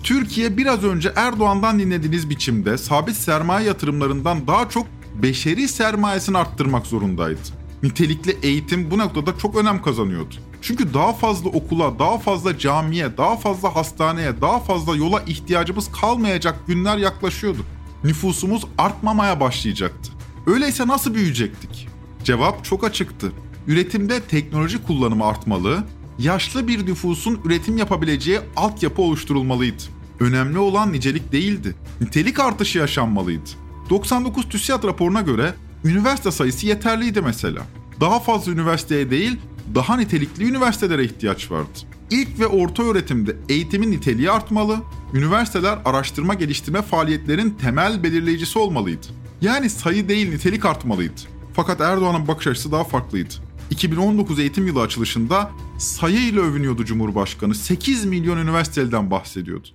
Türkiye 0.03 0.57
biraz 0.57 0.85
önce 0.85 1.13
Erdoğan'dan 1.17 1.79
dinlediğiniz 1.79 2.31
biçimde 2.31 2.79
sabit 2.79 3.17
sermaye 3.17 3.67
yatırımlarından 3.67 4.47
daha 4.47 4.69
çok 4.69 4.87
beşeri 5.23 5.69
sermayesini 5.69 6.39
arttırmak 6.39 6.87
zorundaydı. 6.87 7.41
Nitelikli 7.83 8.37
eğitim 8.43 8.91
bu 8.91 8.99
noktada 8.99 9.39
çok 9.39 9.57
önem 9.57 9.83
kazanıyordu. 9.83 10.35
Çünkü 10.63 10.95
daha 10.95 11.13
fazla 11.13 11.49
okula, 11.49 11.99
daha 11.99 12.19
fazla 12.19 12.59
camiye, 12.59 13.17
daha 13.17 13.37
fazla 13.37 13.77
hastaneye, 13.77 14.41
daha 14.41 14.61
fazla 14.61 14.97
yola 14.97 15.21
ihtiyacımız 15.21 15.93
kalmayacak 15.93 16.67
günler 16.67 16.99
yaklaşıyordu. 16.99 17.65
Nüfusumuz 18.05 18.65
artmamaya 18.79 19.41
başlayacaktı. 19.41 20.13
Öyleyse 20.47 20.87
nasıl 20.87 21.15
büyüyecektik? 21.15 21.89
Cevap 22.25 22.65
çok 22.65 22.85
açıktı. 22.85 23.33
Üretimde 23.67 24.21
teknoloji 24.21 24.83
kullanımı 24.83 25.27
artmalı, 25.27 25.85
yaşlı 26.19 26.69
bir 26.69 26.87
nüfusun 26.87 27.41
üretim 27.45 27.77
yapabileceği 27.77 28.41
altyapı 28.57 29.03
oluşturulmalıydı. 29.03 29.83
Önemli 30.21 30.59
olan 30.59 30.93
nicelik 30.93 31.33
değildi, 31.33 31.75
nitelik 32.01 32.41
artışı 32.41 32.79
yaşanmalıydı. 32.79 33.51
99 33.91 34.49
TÜSİAD 34.49 34.85
raporuna 34.85 35.21
göre 35.21 35.55
üniversite 35.85 36.31
sayısı 36.31 36.67
yeterliydi 36.67 37.21
mesela. 37.21 37.63
Daha 38.01 38.21
fazla 38.21 38.53
üniversiteye 38.53 39.11
değil, 39.11 39.39
daha 39.75 39.97
nitelikli 39.97 40.45
üniversitelere 40.45 41.05
ihtiyaç 41.05 41.51
vardı. 41.51 41.79
İlk 42.11 42.41
ve 42.41 42.47
orta 42.47 42.83
öğretimde 42.83 43.37
eğitimin 43.49 43.91
niteliği 43.91 44.31
artmalı, 44.31 44.77
üniversiteler 45.15 45.79
araştırma 45.85 46.35
geliştirme 46.35 46.83
faaliyetlerin 46.83 47.51
temel 47.51 48.03
belirleyicisi 48.03 48.59
olmalıydı. 48.59 49.07
Yani 49.41 49.71
sayı 49.71 50.09
değil 50.09 50.31
nitelik 50.31 50.65
artmalıydı. 50.65 51.21
Fakat 51.55 51.81
Erdoğan'ın 51.81 52.29
bakış 52.29 52.47
açısı 52.47 52.73
daha 52.73 52.85
farklıydı. 52.85 53.35
2019 53.71 54.39
eğitim 54.39 54.67
yılı 54.67 54.81
açılışında 54.81 55.51
sayıyla 55.79 56.43
övünüyordu 56.43 56.85
Cumhurbaşkanı. 56.85 57.55
8 57.55 58.05
milyon 58.05 58.39
üniversiteden 58.39 59.11
bahsediyordu. 59.11 59.69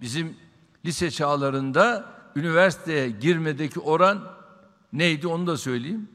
Bizim 0.00 0.32
lise 0.86 1.10
çağlarında 1.10 2.13
üniversiteye 2.36 3.10
girmedeki 3.10 3.80
oran 3.80 4.34
neydi 4.92 5.26
onu 5.26 5.46
da 5.46 5.56
söyleyeyim. 5.56 6.08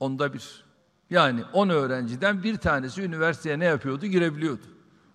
Onda 0.00 0.34
bir. 0.34 0.64
Yani 1.10 1.44
10 1.52 1.68
öğrenciden 1.68 2.42
bir 2.42 2.56
tanesi 2.56 3.02
üniversiteye 3.02 3.58
ne 3.58 3.64
yapıyordu? 3.64 4.06
Girebiliyordu. 4.06 4.66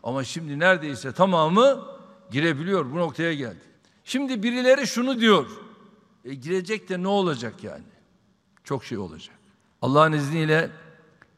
Ama 0.03 0.23
şimdi 0.23 0.59
neredeyse 0.59 1.11
tamamı 1.11 1.85
girebiliyor. 2.31 2.91
Bu 2.91 2.95
noktaya 2.95 3.33
geldi. 3.33 3.61
Şimdi 4.03 4.43
birileri 4.43 4.87
şunu 4.87 5.19
diyor. 5.19 5.45
E, 6.25 6.33
girecek 6.33 6.89
de 6.89 7.03
ne 7.03 7.07
olacak 7.07 7.63
yani? 7.63 7.83
Çok 8.63 8.85
şey 8.85 8.97
olacak. 8.97 9.35
Allah'ın 9.81 10.11
izniyle 10.11 10.69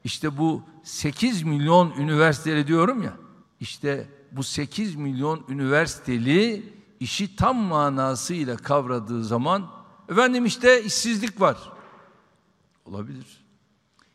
işte 0.03 0.37
bu 0.37 0.63
8 0.83 1.43
milyon 1.43 1.93
üniversiteli 1.97 2.67
diyorum 2.67 3.03
ya. 3.03 3.13
İşte 3.59 4.07
bu 4.31 4.43
8 4.43 4.95
milyon 4.95 5.45
üniversiteli 5.49 6.63
işi 7.03 7.35
tam 7.35 7.57
manasıyla 7.57 8.57
kavradığı 8.57 9.23
zaman 9.23 9.69
efendim 10.09 10.45
işte 10.45 10.83
işsizlik 10.83 11.41
var. 11.41 11.57
Olabilir. 12.85 13.45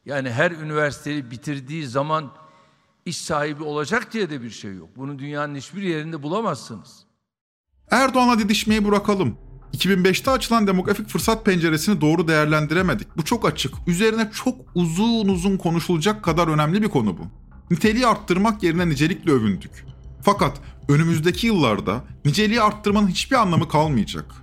Yani 0.07 0.31
her 0.31 0.51
üniversiteyi 0.51 1.31
bitirdiği 1.31 1.87
zaman 1.87 2.31
iş 3.07 3.17
sahibi 3.17 3.63
olacak 3.63 4.13
diye 4.13 4.31
de 4.31 4.43
bir 4.43 4.51
şey 4.51 4.75
yok. 4.75 4.89
Bunu 4.97 5.19
dünyanın 5.19 5.55
hiçbir 5.55 5.83
yerinde 5.83 6.23
bulamazsınız. 6.23 7.05
Erdoğan'la 7.91 8.39
didişmeyi 8.39 8.85
bırakalım. 8.85 9.39
2005'te 9.75 10.31
açılan 10.31 10.67
demografik 10.67 11.09
fırsat 11.09 11.45
penceresini 11.45 12.01
doğru 12.01 12.29
değerlendiremedik. 12.29 13.17
Bu 13.17 13.25
çok 13.25 13.47
açık. 13.47 13.75
Üzerine 13.87 14.31
çok 14.35 14.57
uzun 14.75 15.29
uzun 15.29 15.57
konuşulacak 15.57 16.25
kadar 16.25 16.49
önemli 16.49 16.83
bir 16.83 16.89
konu 16.89 17.19
bu. 17.19 17.23
Niteliği 17.71 18.07
arttırmak 18.07 18.63
yerine 18.63 18.89
nicelikle 18.89 19.33
övündük. 19.33 19.85
Fakat 20.23 20.61
önümüzdeki 20.89 21.47
yıllarda 21.47 22.05
niceliği 22.25 22.63
arttırmanın 22.63 23.09
hiçbir 23.09 23.37
anlamı 23.37 23.69
kalmayacak. 23.69 24.35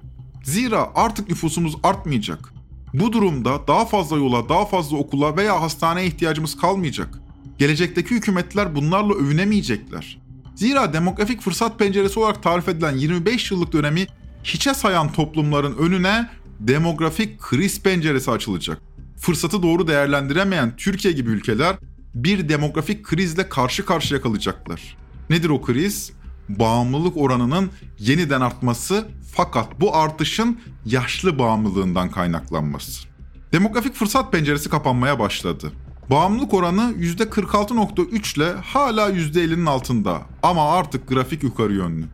Zira 0.44 0.92
artık 0.96 1.30
nüfusumuz 1.30 1.76
artmayacak. 1.84 2.54
Bu 2.94 3.14
durumda 3.14 3.68
daha 3.68 3.86
fazla 3.86 4.18
yola, 4.18 4.50
daha 4.50 4.66
fazla 4.66 4.98
okula 4.98 5.38
veya 5.38 5.62
hastaneye 5.62 6.08
ihtiyacımız 6.08 6.58
kalmayacak. 6.58 7.20
Gelecekteki 7.58 8.16
hükümetler 8.16 8.76
bunlarla 8.76 9.14
övünemeyecekler. 9.14 10.18
Zira 10.56 10.94
demografik 10.94 11.42
fırsat 11.42 11.80
penceresi 11.80 12.20
olarak 12.20 12.44
tarif 12.44 12.70
edilen 12.70 12.96
25 12.98 13.52
yıllık 13.52 13.74
dönemi 13.74 14.08
hiçe 14.44 14.74
sayan 14.74 15.12
toplumların 15.12 15.78
önüne 15.78 16.30
demografik 16.60 17.40
kriz 17.40 17.82
penceresi 17.82 18.32
açılacak. 18.32 18.82
Fırsatı 19.18 19.64
doğru 19.64 19.88
değerlendiremeyen 19.88 20.76
Türkiye 20.76 21.14
gibi 21.14 21.30
ülkeler 21.30 21.76
bir 22.16 22.50
demografik 22.50 23.04
krizle 23.04 23.50
karşı 23.50 23.86
karşıya 23.86 24.22
kalacaklar. 24.22 24.98
Nedir 25.30 25.50
o 25.50 25.62
kriz? 25.62 26.12
Bağımlılık 26.50 27.18
oranının 27.18 27.72
yeniden 28.00 28.42
artması 28.42 29.08
fakat 29.36 29.82
bu 29.82 29.96
artışın 29.96 30.60
yaşlı 30.86 31.40
bağımlılığından 31.40 32.12
kaynaklanması. 32.12 33.08
Demografik 33.54 33.96
fırsat 33.96 34.32
penceresi 34.32 34.70
kapanmaya 34.70 35.20
başladı. 35.20 35.72
Bağımlılık 36.10 36.54
oranı 36.54 36.94
%46.3 37.00 38.38
ile 38.38 38.54
hala 38.54 39.10
%50'nin 39.10 39.66
altında 39.66 40.22
ama 40.44 40.72
artık 40.72 41.08
grafik 41.08 41.44
yukarı 41.44 41.74
yönlü. 41.74 42.06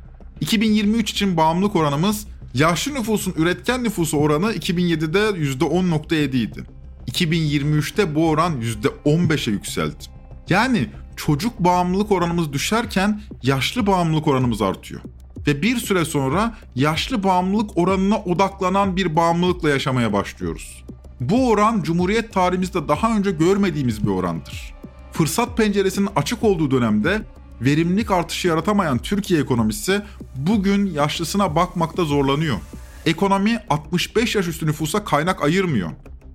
2023 0.42 1.12
için 1.12 1.38
bağımlılık 1.38 1.76
oranımız 1.76 2.28
yaşlı 2.54 2.94
nüfusun 2.94 3.34
üretken 3.38 3.84
nüfusu 3.84 4.18
oranı 4.18 4.54
2007'de 4.54 5.20
%10.7 5.20 6.36
idi. 6.36 6.64
2023'te 7.12 8.16
bu 8.16 8.30
oran 8.30 8.54
%15'e 8.62 9.54
yükseldi. 9.54 9.96
Yani 10.50 10.90
çocuk 11.26 11.60
bağımlılık 11.60 12.12
oranımız 12.12 12.54
düşerken 12.54 13.22
yaşlı 13.44 13.88
bağımlılık 13.88 14.28
oranımız 14.28 14.62
artıyor. 14.62 15.02
Ve 15.48 15.62
bir 15.62 15.78
süre 15.78 16.06
sonra 16.06 16.56
yaşlı 16.76 17.24
bağımlılık 17.24 17.78
oranına 17.78 18.18
odaklanan 18.18 18.96
bir 18.96 19.16
bağımlılıkla 19.16 19.70
yaşamaya 19.70 20.14
başlıyoruz. 20.14 20.84
Bu 21.20 21.50
oran 21.50 21.82
Cumhuriyet 21.84 22.34
tarihimizde 22.34 22.88
daha 22.88 23.18
önce 23.18 23.32
görmediğimiz 23.32 24.04
bir 24.04 24.12
orandır. 24.12 24.74
Fırsat 25.12 25.58
penceresinin 25.58 26.10
açık 26.16 26.44
olduğu 26.44 26.72
dönemde 26.72 27.22
verimlilik 27.62 28.12
artışı 28.12 28.48
yaratamayan 28.48 28.98
Türkiye 28.98 29.42
ekonomisi 29.42 30.02
bugün 30.36 30.86
yaşlısına 30.86 31.56
bakmakta 31.56 32.06
zorlanıyor. 32.06 32.58
Ekonomi 33.06 33.60
65 33.70 34.36
yaş 34.36 34.48
üstü 34.48 34.68
nüfusa 34.68 35.04
kaynak 35.04 35.44
ayırmıyor. 35.44 35.90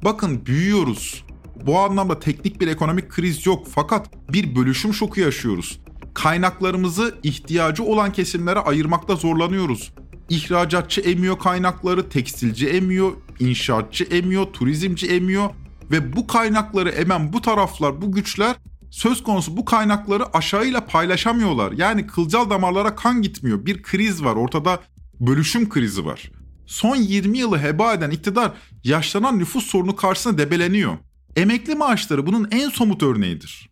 Bakın 0.05 0.47
büyüyoruz. 0.47 1.26
Bu 1.67 1.79
anlamda 1.79 2.19
teknik 2.21 2.61
bir 2.61 2.69
ekonomik 2.69 3.09
kriz 3.09 3.47
yok 3.47 3.67
fakat 3.75 4.11
bir 4.33 4.57
bölüşüm 4.57 4.95
şoku 4.95 5.21
yaşıyoruz. 5.21 5.81
Kaynaklarımızı 6.15 7.15
ihtiyacı 7.23 7.85
olan 7.85 8.13
kesimlere 8.13 8.59
ayırmakta 8.59 9.17
zorlanıyoruz. 9.17 9.93
İhracatçı 10.29 11.01
emiyor 11.01 11.39
kaynakları, 11.39 12.09
tekstilci 12.09 12.69
emiyor, 12.69 13.13
inşaatçı 13.41 14.05
emiyor, 14.05 14.47
turizmci 14.47 15.07
emiyor 15.07 15.51
ve 15.91 16.17
bu 16.17 16.27
kaynakları 16.27 16.89
emen 16.89 17.33
bu 17.33 17.43
taraflar, 17.43 18.03
bu 18.03 18.13
güçler 18.13 18.57
söz 18.91 19.23
konusu 19.23 19.57
bu 19.57 19.65
kaynakları 19.65 20.37
aşağıyla 20.37 20.87
paylaşamıyorlar. 20.87 21.73
Yani 21.73 22.07
kılcal 22.07 22.51
damarlara 22.51 22.95
kan 22.95 23.23
gitmiyor. 23.23 23.67
Bir 23.67 23.83
kriz 23.83 24.25
var. 24.25 24.37
Ortada 24.37 24.81
bölüşüm 25.21 25.69
krizi 25.69 26.05
var. 26.05 26.31
Son 26.67 26.97
20 26.97 27.39
yılı 27.39 27.59
heba 27.59 27.95
eden 27.95 28.11
iktidar 28.11 28.53
yaşlanan 28.85 29.39
nüfus 29.39 29.67
sorunu 29.67 29.97
karşısında 29.97 30.39
debeleniyor. 30.39 30.97
Emekli 31.37 31.75
maaşları 31.75 32.27
bunun 32.27 32.49
en 32.51 32.69
somut 32.69 33.03
örneğidir. 33.03 33.71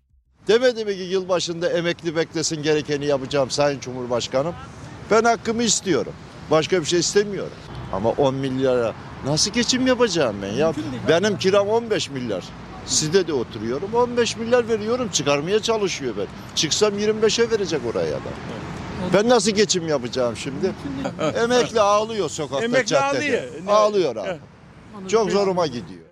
Demedi 0.49 0.85
mi 0.85 0.97
ki 0.97 1.03
yılbaşında 1.03 1.69
emekli 1.71 2.17
beklesin 2.17 2.62
gerekeni 2.62 3.07
yapacağım 3.07 3.51
Sayın 3.51 3.81
Cumhurbaşkanım? 3.81 4.55
Ben 5.11 5.23
hakkımı 5.25 5.62
istiyorum. 5.62 6.12
Başka 6.51 6.81
bir 6.81 6.87
şey 6.87 7.01
istemiyorum. 7.01 7.53
Ama 7.93 8.11
10 8.11 8.35
milyara 8.35 8.95
nasıl 9.27 9.51
geçim 9.51 9.87
yapacağım 9.87 10.37
ben 10.43 10.53
ya? 10.53 10.73
Benim 11.09 11.39
kiram 11.39 11.69
15 11.69 12.11
milyar. 12.11 12.45
Sizde 12.87 13.27
de 13.27 13.33
oturuyorum. 13.33 13.95
15 13.95 14.37
milyar 14.37 14.69
veriyorum. 14.69 15.09
Çıkarmaya 15.12 15.62
çalışıyor 15.62 16.15
ben. 16.19 16.27
Çıksam 16.55 16.99
25'e 16.99 17.51
verecek 17.51 17.81
oraya 17.91 18.12
da. 18.12 18.19
Ben 19.15 19.29
nasıl 19.29 19.51
geçim 19.51 19.89
yapacağım 19.89 20.37
şimdi? 20.37 20.73
Emekli 21.43 21.81
ağlıyor 21.81 22.29
sokakta 22.29 22.65
Emekli 22.65 22.87
caddede. 22.87 23.49
ağlıyor. 23.67 23.67
Ağlıyor 23.69 24.17
abi. 24.17 24.39
Çok 25.09 25.31
zoruma 25.31 25.67
gidiyor. 25.67 26.03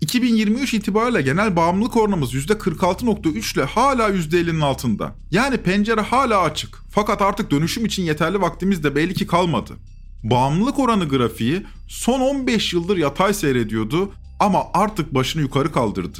2023 0.00 0.74
itibariyle 0.74 1.22
genel 1.22 1.56
bağımlılık 1.56 1.96
oranımız 1.96 2.34
%46.3 2.34 3.54
ile 3.54 3.64
hala 3.64 4.08
%50'nin 4.08 4.60
altında. 4.60 5.14
Yani 5.30 5.56
pencere 5.56 6.00
hala 6.00 6.40
açık. 6.40 6.78
Fakat 6.90 7.22
artık 7.22 7.50
dönüşüm 7.50 7.86
için 7.86 8.02
yeterli 8.02 8.40
vaktimiz 8.40 8.84
de 8.84 8.94
belli 8.96 9.14
ki 9.14 9.26
kalmadı. 9.26 9.72
Bağımlılık 10.22 10.78
oranı 10.78 11.08
grafiği 11.08 11.66
son 11.88 12.20
15 12.20 12.72
yıldır 12.72 12.96
yatay 12.96 13.34
seyrediyordu 13.34 14.12
ama 14.40 14.64
artık 14.74 15.14
başını 15.14 15.42
yukarı 15.42 15.72
kaldırdı. 15.72 16.18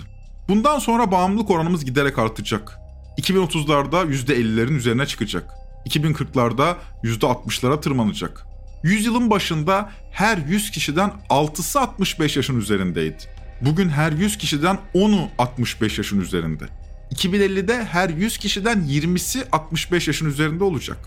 Bundan 0.49 0.79
sonra 0.79 1.13
bağımlılık 1.13 1.51
oranımız 1.51 1.85
giderek 1.85 2.19
artacak. 2.19 2.79
2030'larda 3.19 4.07
%50'lerin 4.07 4.77
üzerine 4.77 5.07
çıkacak. 5.07 5.51
2040'larda 5.87 6.75
%60'lara 7.05 7.81
tırmanacak. 7.81 8.47
Yüzyılın 8.83 9.31
başında 9.31 9.91
her 10.13 10.39
100 10.39 10.71
kişiden 10.71 11.13
6'sı 11.31 11.81
65 11.81 12.37
yaşın 12.37 12.59
üzerindeydi. 12.59 13.40
Bugün 13.61 13.89
her 13.89 14.13
100 14.13 14.39
kişiden 14.39 14.79
10'u 14.95 15.29
65 15.39 15.99
yaşın 15.99 16.21
üzerinde. 16.21 16.65
2050'de 17.15 17.85
her 17.85 18.11
100 18.11 18.39
kişiden 18.39 18.79
20'si 18.79 19.45
65 19.53 20.07
yaşın 20.07 20.27
üzerinde 20.27 20.65
olacak. 20.65 20.99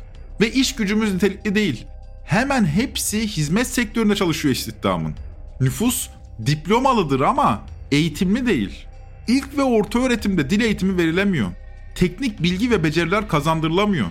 Ve 0.41 0.51
iş 0.51 0.75
gücümüz 0.75 1.13
nitelikli 1.13 1.55
değil. 1.55 1.85
Hemen 2.25 2.65
hepsi 2.65 3.27
hizmet 3.27 3.67
sektöründe 3.67 4.15
çalışıyor 4.15 4.55
istihdamın. 4.55 5.15
Nüfus 5.61 6.09
diplomalıdır 6.45 7.21
ama 7.21 7.61
eğitimli 7.91 8.45
değil. 8.45 8.85
İlk 9.27 9.57
ve 9.57 9.63
orta 9.63 9.99
öğretimde 9.99 10.49
dil 10.49 10.61
eğitimi 10.61 10.97
verilemiyor. 10.97 11.51
Teknik 11.95 12.43
bilgi 12.43 12.71
ve 12.71 12.83
beceriler 12.83 13.27
kazandırılamıyor. 13.27 14.07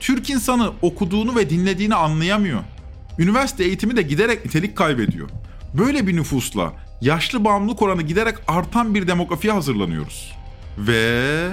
Türk 0.00 0.30
insanı 0.30 0.72
okuduğunu 0.82 1.36
ve 1.36 1.50
dinlediğini 1.50 1.94
anlayamıyor. 1.94 2.60
Üniversite 3.18 3.64
eğitimi 3.64 3.96
de 3.96 4.02
giderek 4.02 4.44
nitelik 4.44 4.76
kaybediyor. 4.76 5.28
Böyle 5.74 6.06
bir 6.06 6.16
nüfusla 6.16 6.72
yaşlı 7.02 7.44
bağımlılık 7.44 7.82
oranı 7.82 8.02
giderek 8.02 8.34
artan 8.48 8.94
bir 8.94 9.06
demografiye 9.06 9.52
hazırlanıyoruz. 9.52 10.32
Ve 10.78 11.48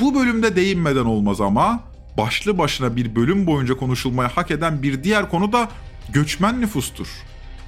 bu 0.00 0.14
bölümde 0.14 0.56
değinmeden 0.56 1.04
olmaz 1.04 1.40
ama 1.40 1.80
başlı 2.18 2.58
başına 2.58 2.96
bir 2.96 3.16
bölüm 3.16 3.46
boyunca 3.46 3.76
konuşulmaya 3.76 4.28
hak 4.28 4.50
eden 4.50 4.82
bir 4.82 5.04
diğer 5.04 5.30
konu 5.30 5.52
da 5.52 5.68
göçmen 6.08 6.60
nüfustur. 6.60 7.08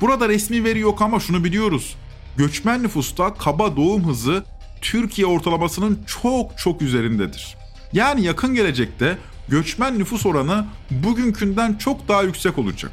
Burada 0.01 0.29
resmi 0.29 0.65
veri 0.65 0.79
yok 0.79 1.03
ama 1.03 1.21
şunu 1.21 1.45
biliyoruz. 1.45 1.97
Göçmen 2.37 2.83
nüfusta 2.83 3.35
kaba 3.35 3.77
doğum 3.77 4.09
hızı 4.09 4.45
Türkiye 4.81 5.27
ortalamasının 5.27 6.03
çok 6.23 6.59
çok 6.59 6.83
üzerindedir. 6.83 7.57
Yani 7.93 8.25
yakın 8.25 8.55
gelecekte 8.55 9.19
göçmen 9.49 9.99
nüfus 9.99 10.27
oranı 10.27 10.67
bugünkünden 10.91 11.75
çok 11.75 12.09
daha 12.09 12.23
yüksek 12.23 12.59
olacak. 12.59 12.93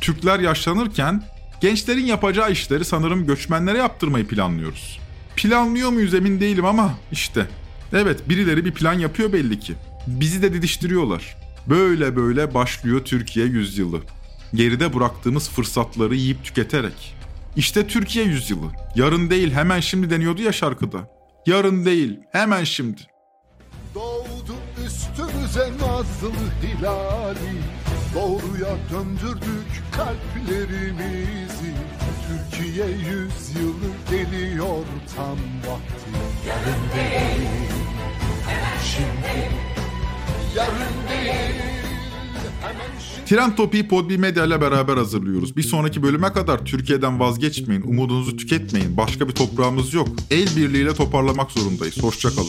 Türkler 0.00 0.40
yaşlanırken 0.40 1.22
gençlerin 1.60 2.06
yapacağı 2.06 2.52
işleri 2.52 2.84
sanırım 2.84 3.26
göçmenlere 3.26 3.78
yaptırmayı 3.78 4.26
planlıyoruz. 4.26 5.00
Planlıyor 5.36 5.90
muyuz 5.90 6.14
emin 6.14 6.40
değilim 6.40 6.64
ama 6.64 6.94
işte. 7.12 7.46
Evet 7.92 8.28
birileri 8.28 8.64
bir 8.64 8.72
plan 8.72 8.92
yapıyor 8.92 9.32
belli 9.32 9.60
ki. 9.60 9.74
Bizi 10.06 10.42
de 10.42 10.52
didiştiriyorlar. 10.52 11.36
Böyle 11.66 12.16
böyle 12.16 12.54
başlıyor 12.54 13.04
Türkiye 13.04 13.46
yüzyılı. 13.46 14.00
Geride 14.54 14.94
bıraktığımız 14.94 15.50
fırsatları 15.50 16.14
yiyip 16.14 16.44
tüketerek. 16.44 17.14
İşte 17.56 17.86
Türkiye 17.86 18.24
yüzyılı. 18.24 18.66
Yarın 18.94 19.30
değil 19.30 19.52
hemen 19.52 19.80
şimdi 19.80 20.10
deniyordu 20.10 20.42
ya 20.42 20.52
şarkıda. 20.52 21.10
Yarın 21.46 21.84
değil 21.84 22.18
hemen 22.32 22.64
şimdi. 22.64 23.00
Doğdu 23.94 24.54
üstümüze 24.86 25.70
nazlı 25.80 26.32
hilali 26.62 27.58
Doğruya 28.58 28.76
döndürdük 28.92 29.66
kalplerimizi 29.92 31.74
Türkiye 32.28 32.86
yüzyılı 32.86 33.90
geliyor 34.10 34.84
tam 35.16 35.36
vakti 35.66 36.10
Yarın 36.48 36.82
değil, 36.96 37.48
şimdi 38.84 39.50
Yarın 40.56 41.08
değil, 41.08 41.54
hemen 42.60 42.98
şimdi 43.14 43.28
Tren 43.28 43.56
Topi'yi 43.56 43.88
Podbi 43.88 44.18
Medya 44.18 44.44
ile 44.44 44.60
beraber 44.60 44.96
hazırlıyoruz. 44.96 45.56
Bir 45.56 45.62
sonraki 45.62 46.02
bölüme 46.02 46.32
kadar 46.32 46.64
Türkiye'den 46.64 47.20
vazgeçmeyin, 47.20 47.82
umudunuzu 47.82 48.36
tüketmeyin. 48.36 48.96
Başka 48.96 49.28
bir 49.28 49.34
toprağımız 49.34 49.94
yok. 49.94 50.08
El 50.30 50.56
birliğiyle 50.56 50.94
toparlamak 50.94 51.50
zorundayız. 51.50 52.02
Hoşçakalın. 52.02 52.48